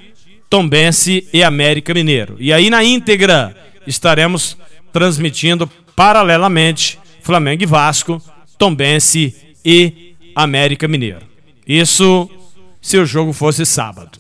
Tombense 0.50 1.26
e 1.32 1.42
América 1.42 1.94
Mineiro. 1.94 2.36
E 2.40 2.52
aí 2.52 2.70
na 2.70 2.84
íntegra 2.84 3.56
estaremos 3.88 4.58
transmitindo 4.92 5.66
paralelamente 5.96 7.00
Flamengo 7.22 7.64
e 7.64 7.66
Vasco, 7.66 8.22
Tombense 8.58 9.34
e 9.64 10.14
América 10.36 10.90
Mineiro. 10.90 11.26
Isso 11.66 12.30
se 12.82 12.98
o 12.98 13.06
jogo 13.06 13.32
fosse 13.32 13.66
sábado. 13.66 14.20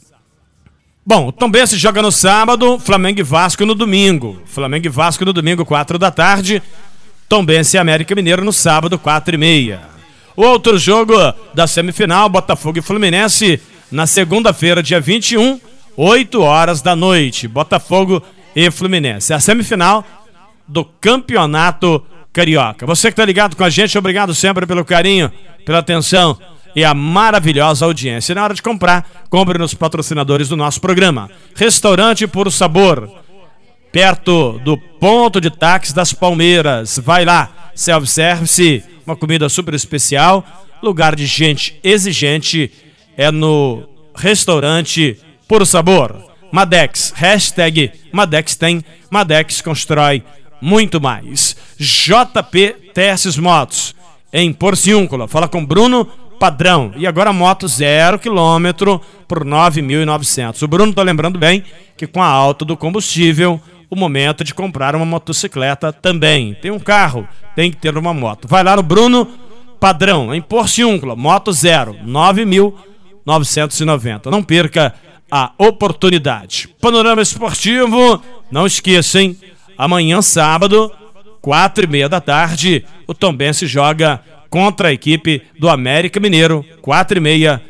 Bom, 1.06 1.32
Tombense 1.34 1.78
joga 1.78 2.02
no 2.02 2.14
sábado, 2.14 2.80
Flamengo 2.80 3.20
e 3.20 3.24
Vasco 3.24 3.66
no 3.66 3.76
domingo. 3.76 4.42
Flamengo 4.46 4.86
e 4.86 4.90
Vasco 4.90 5.26
no 5.26 5.34
domingo, 5.34 5.66
4 5.66 6.00
da 6.00 6.10
tarde. 6.10 6.64
Tombense 7.28 7.76
e 7.76 7.80
América 7.80 8.16
Mineiro 8.16 8.46
no 8.46 8.54
sábado, 8.54 8.98
4 8.98 9.36
e 9.36 9.38
meia. 9.38 9.93
O 10.36 10.44
outro 10.44 10.78
jogo 10.78 11.14
da 11.54 11.68
semifinal, 11.68 12.28
Botafogo 12.28 12.80
e 12.80 12.82
Fluminense, 12.82 13.62
na 13.92 14.08
segunda-feira, 14.08 14.82
dia 14.82 15.00
21, 15.00 15.60
8 15.96 16.42
horas 16.42 16.82
da 16.82 16.96
noite. 16.96 17.48
Botafogo 17.48 18.22
e 18.56 18.72
Fluminense. 18.72 19.34
A 19.34 19.40
semifinal 19.40 20.04
do 20.68 20.84
Campeonato 20.84 22.04
Carioca. 22.32 22.86
Você 22.88 23.10
que 23.10 23.14
está 23.14 23.26
ligado 23.26 23.56
com 23.56 23.64
a 23.64 23.70
gente, 23.70 23.96
obrigado 23.98 24.34
sempre 24.34 24.66
pelo 24.66 24.84
carinho, 24.84 25.32
pela 25.64 25.80
atenção 25.80 26.38
e 26.76 26.84
a 26.84 26.96
maravilhosa 26.96 27.86
audiência. 27.86 28.34
Na 28.34 28.44
hora 28.44 28.56
de 28.56 28.62
comprar, 28.64 29.08
compre 29.30 29.60
nos 29.60 29.76
patrocinadores 29.76 30.50
do 30.50 30.58
nosso 30.58 30.82
programa. 30.82 31.30
Restaurante 31.56 32.26
Puro 32.26 32.50
Sabor, 32.50 33.08
perto 33.92 34.60
do 34.64 34.76
ponto 35.00 35.40
de 35.40 35.52
táxi 35.52 35.94
das 35.94 36.12
Palmeiras. 36.12 36.98
Vai 36.98 37.24
lá, 37.24 37.70
self-service 37.76 38.84
uma 39.06 39.16
comida 39.16 39.50
super 39.50 39.74
especial. 39.74 40.46
Lugar 40.82 41.16
de 41.16 41.26
gente 41.26 41.80
exigente 41.84 42.72
é 43.18 43.32
no 43.32 43.88
restaurante 44.16 45.18
Puro 45.48 45.66
Sabor. 45.66 46.16
Madex, 46.52 47.12
hashtag 47.16 47.92
Madex 48.12 48.56
tem, 48.56 48.84
Madex 49.10 49.62
constrói 49.62 50.24
muito 50.62 51.02
mais. 51.02 51.58
JP 51.78 52.92
Testes 52.94 53.38
Motos, 53.38 53.96
em 54.32 54.54
Porciúncula. 54.54 55.28
Fala 55.28 55.48
com 55.48 55.66
Bruno 55.66 56.06
Padrão. 56.40 56.94
E 56.96 57.08
agora 57.08 57.34
moto 57.34 57.68
zero 57.68 58.20
quilômetro 58.20 59.02
por 59.28 59.46
9.900. 59.46 60.62
O 60.62 60.68
Bruno 60.68 60.94
tá 60.94 61.02
lembrando 61.02 61.40
bem 61.40 61.64
que 61.98 62.06
com 62.06 62.22
a 62.22 62.28
alta 62.28 62.66
do 62.66 62.78
combustível, 62.78 63.62
o 63.94 63.96
momento 63.96 64.44
de 64.44 64.54
comprar 64.54 64.94
uma 64.96 65.06
motocicleta 65.06 65.94
também. 65.94 66.54
Tem 66.56 66.72
um 66.72 66.80
carro, 66.80 67.28
tem 67.56 67.72
que 67.72 67.78
ter 67.78 67.98
uma 67.98 68.14
moto. 68.14 68.46
Vai 68.48 68.64
lá 68.64 68.76
no 68.76 68.84
Bruno 68.84 69.28
Padrão, 69.80 70.34
em 70.34 70.42
Porciúncula, 70.42 71.16
moto 71.16 71.52
zero, 71.52 71.96
9.990. 72.06 74.32
Não 74.32 74.42
perca 74.42 74.96
a 75.32 75.52
oportunidade. 75.58 76.70
Panorama 76.82 77.22
Esportivo, 77.22 78.20
não 78.52 78.66
esqueça, 78.66 79.22
hein? 79.22 79.38
Amanhã, 79.78 80.22
sábado, 80.22 80.92
quatro 81.42 81.86
e 81.86 81.88
meia 81.88 82.10
da 82.10 82.22
tarde, 82.22 82.86
o 83.08 83.14
Tombense 83.14 83.68
joga 83.68 84.20
contra 84.50 84.90
a 84.90 84.94
equipe 84.94 85.44
do 85.60 85.70
América 85.70 86.20
Mineiro, 86.20 86.66
quatro 86.82 87.18
e 87.18 87.22
meia 87.22 87.62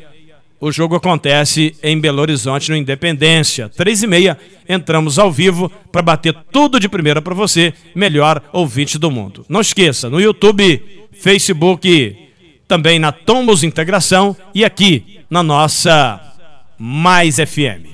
o 0.64 0.72
jogo 0.72 0.96
acontece 0.96 1.76
em 1.82 2.00
Belo 2.00 2.22
Horizonte, 2.22 2.70
no 2.70 2.76
Independência. 2.76 3.68
Três 3.68 4.02
e 4.02 4.06
meia, 4.06 4.38
entramos 4.66 5.18
ao 5.18 5.30
vivo 5.30 5.70
para 5.92 6.00
bater 6.00 6.34
tudo 6.50 6.80
de 6.80 6.88
primeira 6.88 7.20
para 7.20 7.34
você, 7.34 7.74
melhor 7.94 8.42
ouvinte 8.50 8.98
do 8.98 9.10
mundo. 9.10 9.44
Não 9.46 9.60
esqueça, 9.60 10.08
no 10.08 10.18
YouTube, 10.18 10.82
Facebook, 11.12 12.16
também 12.66 12.98
na 12.98 13.12
Tombos 13.12 13.62
Integração 13.62 14.34
e 14.54 14.64
aqui 14.64 15.20
na 15.28 15.42
nossa 15.42 16.18
Mais 16.78 17.36
FM. 17.36 17.92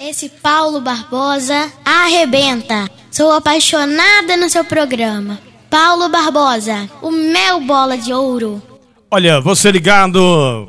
Esse 0.00 0.30
Paulo 0.30 0.80
Barbosa 0.80 1.70
arrebenta. 1.84 2.88
Sou 3.16 3.32
apaixonada 3.32 4.36
no 4.36 4.46
seu 4.50 4.62
programa. 4.62 5.40
Paulo 5.70 6.06
Barbosa, 6.10 6.86
o 7.00 7.10
mel 7.10 7.62
bola 7.62 7.96
de 7.96 8.12
ouro. 8.12 8.60
Olha, 9.10 9.40
você 9.40 9.70
ligado 9.70 10.68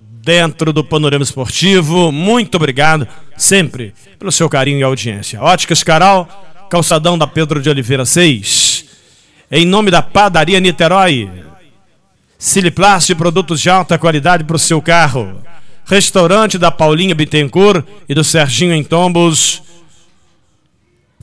dentro 0.00 0.72
do 0.72 0.82
panorama 0.82 1.22
esportivo, 1.22 2.10
muito 2.10 2.54
obrigado 2.54 3.06
sempre 3.36 3.92
pelo 4.18 4.32
seu 4.32 4.48
carinho 4.48 4.78
e 4.78 4.82
audiência. 4.82 5.42
Óticas 5.42 5.82
Caral, 5.82 6.26
calçadão 6.70 7.18
da 7.18 7.26
Pedro 7.26 7.60
de 7.60 7.68
Oliveira 7.68 8.06
6. 8.06 8.86
Em 9.50 9.66
nome 9.66 9.90
da 9.90 10.00
Padaria 10.00 10.60
Niterói, 10.60 11.30
Siliplast, 12.38 13.14
produtos 13.16 13.60
de 13.60 13.68
alta 13.68 13.98
qualidade 13.98 14.44
para 14.44 14.56
o 14.56 14.58
seu 14.58 14.80
carro. 14.80 15.42
Restaurante 15.84 16.56
da 16.56 16.70
Paulinha 16.70 17.14
Bittencourt 17.14 17.84
e 18.08 18.14
do 18.14 18.24
Serginho 18.24 18.72
em 18.72 18.82
Tombos. 18.82 19.62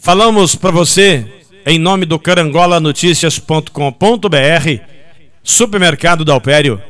Falamos 0.01 0.55
para 0.55 0.71
você 0.71 1.27
em 1.65 1.77
nome 1.77 2.05
do 2.05 2.17
carangolanoticias.com.br, 2.17 4.81
Supermercado 5.43 6.23
da 6.23 6.31
Alpério 6.31 6.81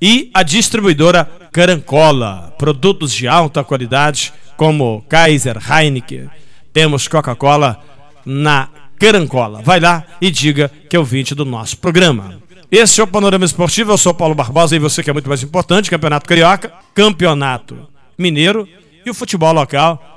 e 0.00 0.28
a 0.34 0.42
distribuidora 0.42 1.24
Carancola, 1.52 2.52
produtos 2.58 3.14
de 3.14 3.28
alta 3.28 3.62
qualidade 3.62 4.32
como 4.56 5.04
Kaiser, 5.08 5.56
Heineken, 5.56 6.28
temos 6.72 7.06
Coca-Cola 7.06 7.80
na 8.26 8.68
Carancola. 8.98 9.62
Vai 9.62 9.78
lá 9.78 10.04
e 10.20 10.28
diga 10.28 10.68
que 10.90 10.96
é 10.96 10.98
o 10.98 11.04
20 11.04 11.36
do 11.36 11.44
nosso 11.44 11.78
programa. 11.78 12.42
Esse 12.70 13.00
é 13.00 13.04
o 13.04 13.06
Panorama 13.06 13.44
Esportivo, 13.44 13.92
eu 13.92 13.98
sou 13.98 14.12
Paulo 14.12 14.34
Barbosa 14.34 14.74
e 14.74 14.80
você 14.80 15.00
que 15.00 15.10
é 15.10 15.12
muito 15.12 15.28
mais 15.28 15.44
importante, 15.44 15.88
Campeonato 15.88 16.28
Carioca, 16.28 16.72
Campeonato 16.92 17.88
Mineiro 18.18 18.68
e 19.06 19.10
o 19.10 19.14
futebol 19.14 19.52
local 19.52 20.11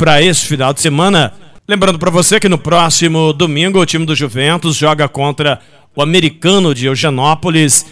para 0.00 0.22
esse 0.22 0.46
final 0.46 0.72
de 0.72 0.80
semana. 0.80 1.30
Lembrando 1.68 1.98
para 1.98 2.10
você 2.10 2.40
que 2.40 2.48
no 2.48 2.56
próximo 2.56 3.34
domingo 3.34 3.78
o 3.78 3.84
time 3.84 4.06
do 4.06 4.16
Juventus 4.16 4.74
joga 4.74 5.06
contra 5.06 5.60
o 5.94 6.00
americano 6.00 6.74
de 6.74 6.86
Eugenópolis, 6.86 7.84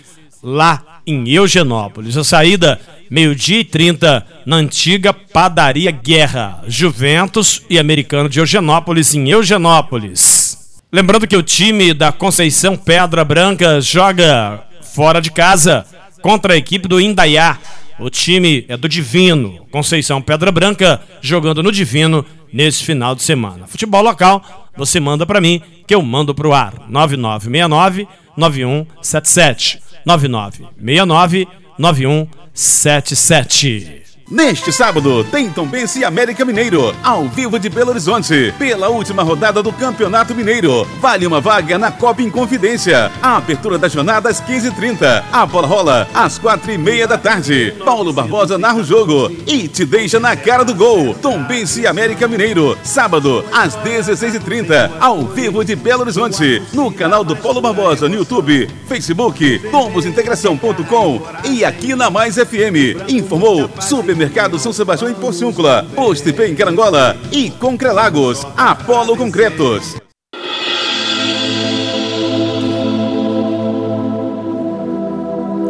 lá 0.43 1.01
em 1.07 1.29
Eugenópolis. 1.29 2.17
A 2.17 2.25
saída, 2.25 2.81
meio-dia 3.11 3.61
e 3.61 3.65
30, 3.65 4.25
na 4.47 4.57
antiga 4.57 5.13
Padaria 5.13 5.91
Guerra. 5.91 6.65
Juventus 6.67 7.63
e 7.69 7.79
americano 7.79 8.27
de 8.27 8.41
Eugenópolis, 8.41 9.15
em 9.15 9.29
Eugenópolis. 9.29 10.81
Lembrando 10.91 11.27
que 11.27 11.37
o 11.37 11.43
time 11.43 11.93
da 11.93 12.11
Conceição 12.11 12.75
Pedra 12.75 13.23
Branca 13.23 13.83
joga 13.83 14.63
fora 14.95 15.21
de 15.21 15.31
casa 15.31 15.85
contra 16.23 16.55
a 16.55 16.57
equipe 16.57 16.89
do 16.89 16.99
Indaiá. 16.99 17.59
O 17.99 18.09
time 18.09 18.65
é 18.69 18.77
do 18.77 18.89
Divino, 18.89 19.67
Conceição 19.71 20.23
Pedra 20.23 20.53
Branca, 20.53 21.03
jogando 21.21 21.63
no 21.63 21.73
Divino 21.73 22.25
nesse 22.53 22.85
final 22.85 23.15
de 23.15 23.23
semana. 23.23 23.67
Futebol 23.67 24.03
local, 24.03 24.71
você 24.77 25.01
manda 25.01 25.25
para 25.27 25.41
mim, 25.41 25.63
que 25.87 25.95
eu 25.95 26.03
mando 26.03 26.35
pro 26.35 26.53
ar. 26.53 26.75
9969 26.89 28.07
9177. 28.37 29.81
9969 30.05 31.49
9177. 31.77 34.08
Neste 34.31 34.71
sábado, 34.71 35.25
tem 35.25 35.49
Tombense 35.49 36.01
e 36.01 36.05
América 36.05 36.45
Mineiro, 36.45 36.95
ao 37.03 37.27
vivo 37.27 37.59
de 37.59 37.71
Belo 37.71 37.93
Horizonte, 37.93 38.53
pela 38.59 38.91
última 38.91 39.23
rodada 39.23 39.63
do 39.63 39.73
Campeonato 39.73 40.35
Mineiro. 40.35 40.87
Vale 41.01 41.27
uma 41.27 41.41
vaga 41.41 41.79
na 41.79 41.91
Copa 41.91 42.21
Inconfidência. 42.21 43.11
A 43.23 43.39
abertura 43.39 43.79
da 43.79 43.89
jornada 43.89 44.29
às 44.29 44.39
15h30. 44.43 45.25
A 45.33 45.47
bola 45.47 45.67
rola 45.67 46.09
às 46.13 46.39
4h30 46.39 47.07
da 47.07 47.17
tarde. 47.17 47.75
Paulo 47.83 48.13
Barbosa 48.13 48.59
narra 48.59 48.81
o 48.81 48.85
jogo 48.85 49.33
e 49.47 49.67
te 49.67 49.87
deixa 49.87 50.21
na 50.21 50.37
cara 50.37 50.63
do 50.63 50.75
gol. 50.75 51.15
Tombense 51.15 51.81
e 51.81 51.87
América 51.87 52.29
Mineiro, 52.29 52.77
sábado 52.83 53.43
às 53.51 53.77
16h30, 53.77 54.91
ao 55.01 55.23
vivo 55.23 55.65
de 55.65 55.75
Belo 55.75 56.03
Horizonte, 56.03 56.63
no 56.75 56.93
canal 56.93 57.25
do 57.25 57.35
Paulo 57.35 57.63
Barbosa 57.63 58.11
no 58.11 58.17
YouTube, 58.17 58.69
Facebook, 58.87 59.59
tombosintegração.com 59.71 61.23
e 61.45 61.65
aqui 61.65 61.95
na 61.95 62.11
Mais 62.11 62.35
FM. 62.35 63.09
Informou 63.09 63.71
Super 63.81 64.18
Supermercado 64.19 64.59
São 64.59 64.73
Sebastião 64.73 65.09
em 65.09 65.15
Porciúncula, 65.15 65.87
Postipê 65.95 66.49
em 66.49 66.55
Carangola 66.57 67.17
e 67.31 67.51
Concrelagos, 67.53 68.45
Apolo 68.57 69.17
Concretos. 69.17 69.97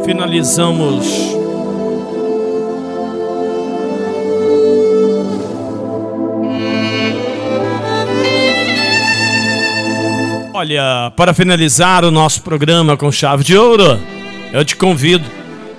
Finalizamos 0.02 1.36
Olha, 10.54 11.12
para 11.14 11.34
finalizar 11.34 12.02
o 12.02 12.10
nosso 12.10 12.40
programa 12.40 12.96
com 12.96 13.12
chave 13.12 13.44
de 13.44 13.56
ouro, 13.58 14.00
eu 14.50 14.64
te 14.64 14.74
convido 14.74 15.37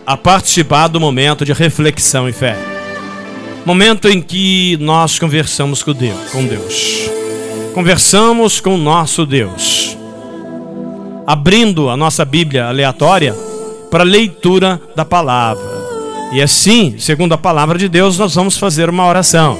a 0.09 0.17
participar 0.17 0.87
do 0.87 0.99
momento 0.99 1.45
de 1.45 1.53
reflexão 1.53 2.27
e 2.27 2.33
fé. 2.33 2.57
Momento 3.63 4.09
em 4.09 4.19
que 4.19 4.75
nós 4.81 5.19
conversamos 5.19 5.83
com 5.83 5.93
Deus, 5.93 6.31
com 6.31 6.43
Deus. 6.47 7.07
Conversamos 7.75 8.59
com 8.59 8.73
o 8.73 8.77
nosso 8.79 9.23
Deus. 9.23 9.95
Abrindo 11.27 11.91
a 11.91 11.95
nossa 11.95 12.25
Bíblia 12.25 12.65
aleatória 12.65 13.35
para 13.91 14.03
leitura 14.03 14.81
da 14.95 15.05
palavra. 15.05 15.63
E 16.33 16.41
assim, 16.41 16.95
segundo 16.97 17.33
a 17.33 17.37
palavra 17.37 17.77
de 17.77 17.87
Deus, 17.87 18.17
nós 18.17 18.33
vamos 18.33 18.57
fazer 18.57 18.89
uma 18.89 19.05
oração. 19.05 19.59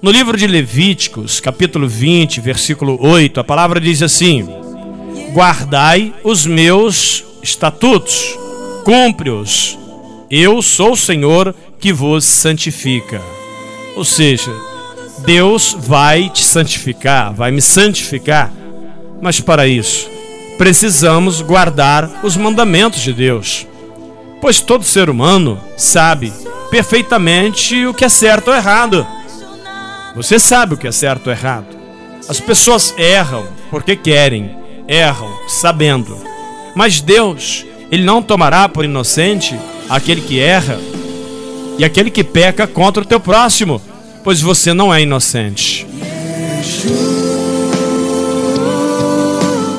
No 0.00 0.12
livro 0.12 0.36
de 0.36 0.46
Levíticos, 0.46 1.40
capítulo 1.40 1.88
20, 1.88 2.40
versículo 2.40 2.96
8, 3.04 3.40
a 3.40 3.44
palavra 3.44 3.80
diz 3.80 4.02
assim: 4.02 4.48
Guardai 5.34 6.14
os 6.22 6.46
meus 6.46 7.24
estatutos 7.42 8.40
cumpre-os. 8.84 9.78
Eu 10.30 10.62
sou 10.62 10.92
o 10.92 10.96
Senhor 10.96 11.54
que 11.78 11.92
vos 11.92 12.24
santifica. 12.24 13.20
Ou 13.96 14.04
seja, 14.04 14.50
Deus 15.24 15.76
vai 15.78 16.28
te 16.28 16.44
santificar, 16.44 17.32
vai 17.32 17.50
me 17.50 17.60
santificar. 17.60 18.52
Mas 19.20 19.40
para 19.40 19.66
isso, 19.66 20.08
precisamos 20.58 21.40
guardar 21.40 22.10
os 22.22 22.36
mandamentos 22.36 23.00
de 23.00 23.12
Deus. 23.12 23.66
Pois 24.40 24.60
todo 24.60 24.84
ser 24.84 25.08
humano 25.08 25.60
sabe 25.76 26.32
perfeitamente 26.70 27.86
o 27.86 27.94
que 27.94 28.04
é 28.04 28.08
certo 28.08 28.48
ou 28.48 28.54
errado. 28.54 29.06
Você 30.16 30.38
sabe 30.38 30.74
o 30.74 30.76
que 30.76 30.88
é 30.88 30.92
certo 30.92 31.28
ou 31.28 31.32
errado. 31.32 31.66
As 32.28 32.40
pessoas 32.40 32.94
erram 32.96 33.46
porque 33.70 33.94
querem, 33.94 34.56
erram 34.88 35.30
sabendo. 35.46 36.16
Mas 36.74 37.00
Deus, 37.00 37.64
ele 37.92 38.04
não 38.04 38.22
tomará 38.22 38.70
por 38.70 38.86
inocente 38.86 39.54
aquele 39.86 40.22
que 40.22 40.40
erra 40.40 40.80
e 41.78 41.84
aquele 41.84 42.10
que 42.10 42.24
peca 42.24 42.66
contra 42.66 43.02
o 43.02 43.06
teu 43.06 43.20
próximo, 43.20 43.82
pois 44.24 44.40
você 44.40 44.72
não 44.72 44.92
é 44.92 45.02
inocente. 45.02 45.86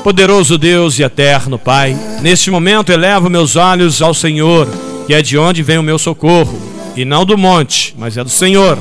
Poderoso 0.03 0.59
Deus 0.59 0.99
e 0.99 1.03
eterno 1.03 1.57
Pai, 1.57 1.97
neste 2.21 2.51
momento 2.51 2.91
elevo 2.91 3.31
meus 3.31 3.55
olhos 3.55 3.99
ao 3.99 4.13
Senhor, 4.13 4.67
que 5.07 5.13
é 5.13 5.21
de 5.21 5.35
onde 5.35 5.63
vem 5.63 5.79
o 5.79 5.83
meu 5.83 5.97
socorro, 5.97 6.61
e 6.95 7.03
não 7.03 7.25
do 7.25 7.35
monte, 7.35 7.95
mas 7.97 8.15
é 8.15 8.23
do 8.23 8.29
Senhor. 8.29 8.77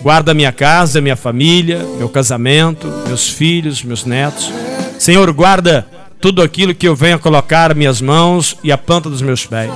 Guarda 0.00 0.32
minha 0.32 0.52
casa, 0.52 1.02
minha 1.02 1.16
família, 1.16 1.86
meu 1.98 2.08
casamento, 2.08 2.86
meus 3.06 3.28
filhos, 3.28 3.82
meus 3.82 4.06
netos. 4.06 4.50
Senhor, 4.98 5.30
guarda 5.32 5.86
tudo 6.20 6.42
aquilo 6.42 6.74
que 6.74 6.86
eu 6.86 6.94
venho 6.94 7.16
a 7.16 7.18
colocar 7.18 7.74
minhas 7.74 8.00
mãos 8.00 8.56
e 8.62 8.70
a 8.70 8.78
planta 8.78 9.08
dos 9.08 9.22
meus 9.22 9.46
pés. 9.46 9.70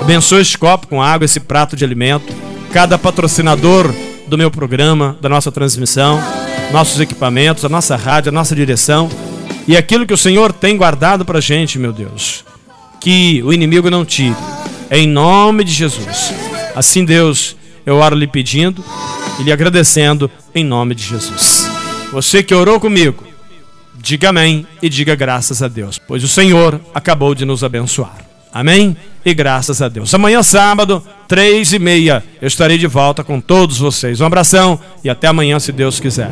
Abençoe 0.00 0.40
este 0.40 0.56
copo 0.56 0.86
com 0.86 1.02
água, 1.02 1.24
esse 1.24 1.40
prato 1.40 1.74
de 1.74 1.84
alimento, 1.84 2.32
cada 2.72 2.96
patrocinador 2.96 3.92
do 4.28 4.38
meu 4.38 4.50
programa, 4.50 5.16
da 5.20 5.28
nossa 5.28 5.50
transmissão, 5.50 6.22
nossos 6.72 7.00
equipamentos, 7.00 7.64
a 7.64 7.68
nossa 7.68 7.96
rádio, 7.96 8.28
a 8.28 8.32
nossa 8.32 8.54
direção 8.54 9.08
e 9.66 9.76
aquilo 9.76 10.06
que 10.06 10.14
o 10.14 10.18
Senhor 10.18 10.52
tem 10.52 10.76
guardado 10.76 11.24
para 11.24 11.38
a 11.38 11.40
gente, 11.40 11.78
meu 11.78 11.92
Deus. 11.92 12.44
Que 13.00 13.42
o 13.42 13.52
inimigo 13.52 13.90
não 13.90 14.04
tire. 14.04 14.36
Em 14.90 15.06
nome 15.06 15.64
de 15.64 15.72
Jesus. 15.72 16.32
Assim, 16.74 17.04
Deus, 17.04 17.56
eu 17.84 17.96
oro 17.96 18.14
lhe 18.14 18.26
pedindo 18.26 18.84
e 19.40 19.42
lhe 19.42 19.52
agradecendo 19.52 20.30
em 20.54 20.64
nome 20.64 20.94
de 20.94 21.02
Jesus. 21.02 21.68
Você 22.12 22.42
que 22.42 22.54
orou 22.54 22.78
comigo, 22.78 23.25
diga 24.06 24.28
amém 24.28 24.64
e 24.80 24.88
diga 24.88 25.16
graças 25.16 25.60
a 25.64 25.66
Deus, 25.66 25.98
pois 25.98 26.22
o 26.22 26.28
Senhor 26.28 26.80
acabou 26.94 27.34
de 27.34 27.44
nos 27.44 27.64
abençoar. 27.64 28.18
Amém? 28.54 28.96
E 29.24 29.34
graças 29.34 29.82
a 29.82 29.88
Deus. 29.88 30.14
Amanhã, 30.14 30.44
sábado, 30.44 31.02
três 31.26 31.72
e 31.72 31.78
meia, 31.80 32.22
eu 32.40 32.46
estarei 32.46 32.78
de 32.78 32.86
volta 32.86 33.24
com 33.24 33.40
todos 33.40 33.78
vocês. 33.78 34.20
Um 34.20 34.24
abração 34.24 34.78
e 35.02 35.10
até 35.10 35.26
amanhã, 35.26 35.58
se 35.58 35.72
Deus 35.72 35.98
quiser. 35.98 36.30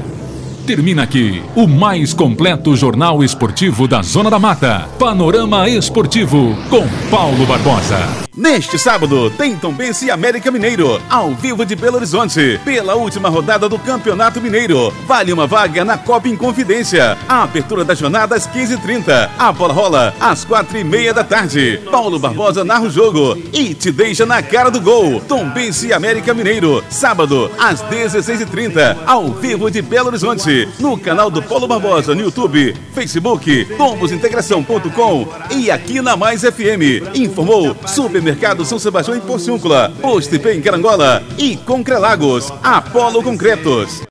Termina 0.64 1.02
aqui 1.02 1.42
o 1.56 1.66
mais 1.66 2.14
completo 2.14 2.76
jornal 2.76 3.24
esportivo 3.24 3.88
da 3.88 4.02
Zona 4.02 4.30
da 4.30 4.38
Mata. 4.38 4.88
Panorama 4.98 5.68
Esportivo 5.68 6.56
com 6.70 6.88
Paulo 7.10 7.44
Barbosa. 7.44 8.23
Neste 8.36 8.76
sábado, 8.80 9.30
tem 9.30 9.54
Tombense 9.54 10.06
e 10.06 10.10
América 10.10 10.50
Mineiro, 10.50 11.00
ao 11.08 11.32
vivo 11.36 11.64
de 11.64 11.76
Belo 11.76 11.98
Horizonte, 11.98 12.60
pela 12.64 12.96
última 12.96 13.28
rodada 13.28 13.68
do 13.68 13.78
Campeonato 13.78 14.40
Mineiro. 14.40 14.92
Vale 15.06 15.32
uma 15.32 15.46
vaga 15.46 15.84
na 15.84 15.96
Copa 15.96 16.26
Inconfidência. 16.26 17.16
A 17.28 17.44
abertura 17.44 17.84
da 17.84 17.94
jornada 17.94 18.34
às 18.34 18.48
15h30. 18.48 19.30
A 19.38 19.52
bola 19.52 19.72
rola 19.72 20.14
às 20.18 20.44
4h30 20.44 21.12
da 21.12 21.22
tarde. 21.22 21.80
Paulo 21.88 22.18
Barbosa 22.18 22.64
narra 22.64 22.86
o 22.86 22.90
jogo 22.90 23.38
e 23.52 23.72
te 23.72 23.92
deixa 23.92 24.26
na 24.26 24.42
cara 24.42 24.68
do 24.68 24.80
gol. 24.80 25.20
Tombense 25.20 25.86
e 25.86 25.92
América 25.92 26.34
Mineiro, 26.34 26.82
sábado 26.90 27.48
às 27.56 27.82
16h30, 27.84 28.96
ao 29.06 29.28
vivo 29.28 29.70
de 29.70 29.80
Belo 29.80 30.08
Horizonte, 30.08 30.68
no 30.80 30.98
canal 30.98 31.30
do 31.30 31.40
Paulo 31.40 31.68
Barbosa 31.68 32.16
no 32.16 32.22
YouTube, 32.22 32.74
Facebook, 32.92 33.64
tombosintegração.com 33.76 35.28
e 35.52 35.70
aqui 35.70 36.00
na 36.00 36.16
Mais 36.16 36.42
FM. 36.42 37.14
Informou 37.14 37.76
Super 37.86 38.23
Supermercado 38.24 38.64
São 38.64 38.78
Sebastião 38.78 39.14
em 39.14 39.20
Porciúncula, 39.20 39.92
Postipê 40.00 40.54
em 40.54 40.62
Carangola 40.62 41.22
e 41.36 41.58
Concrelagos, 41.58 42.50
Apolo 42.62 43.22
Concretos. 43.22 44.00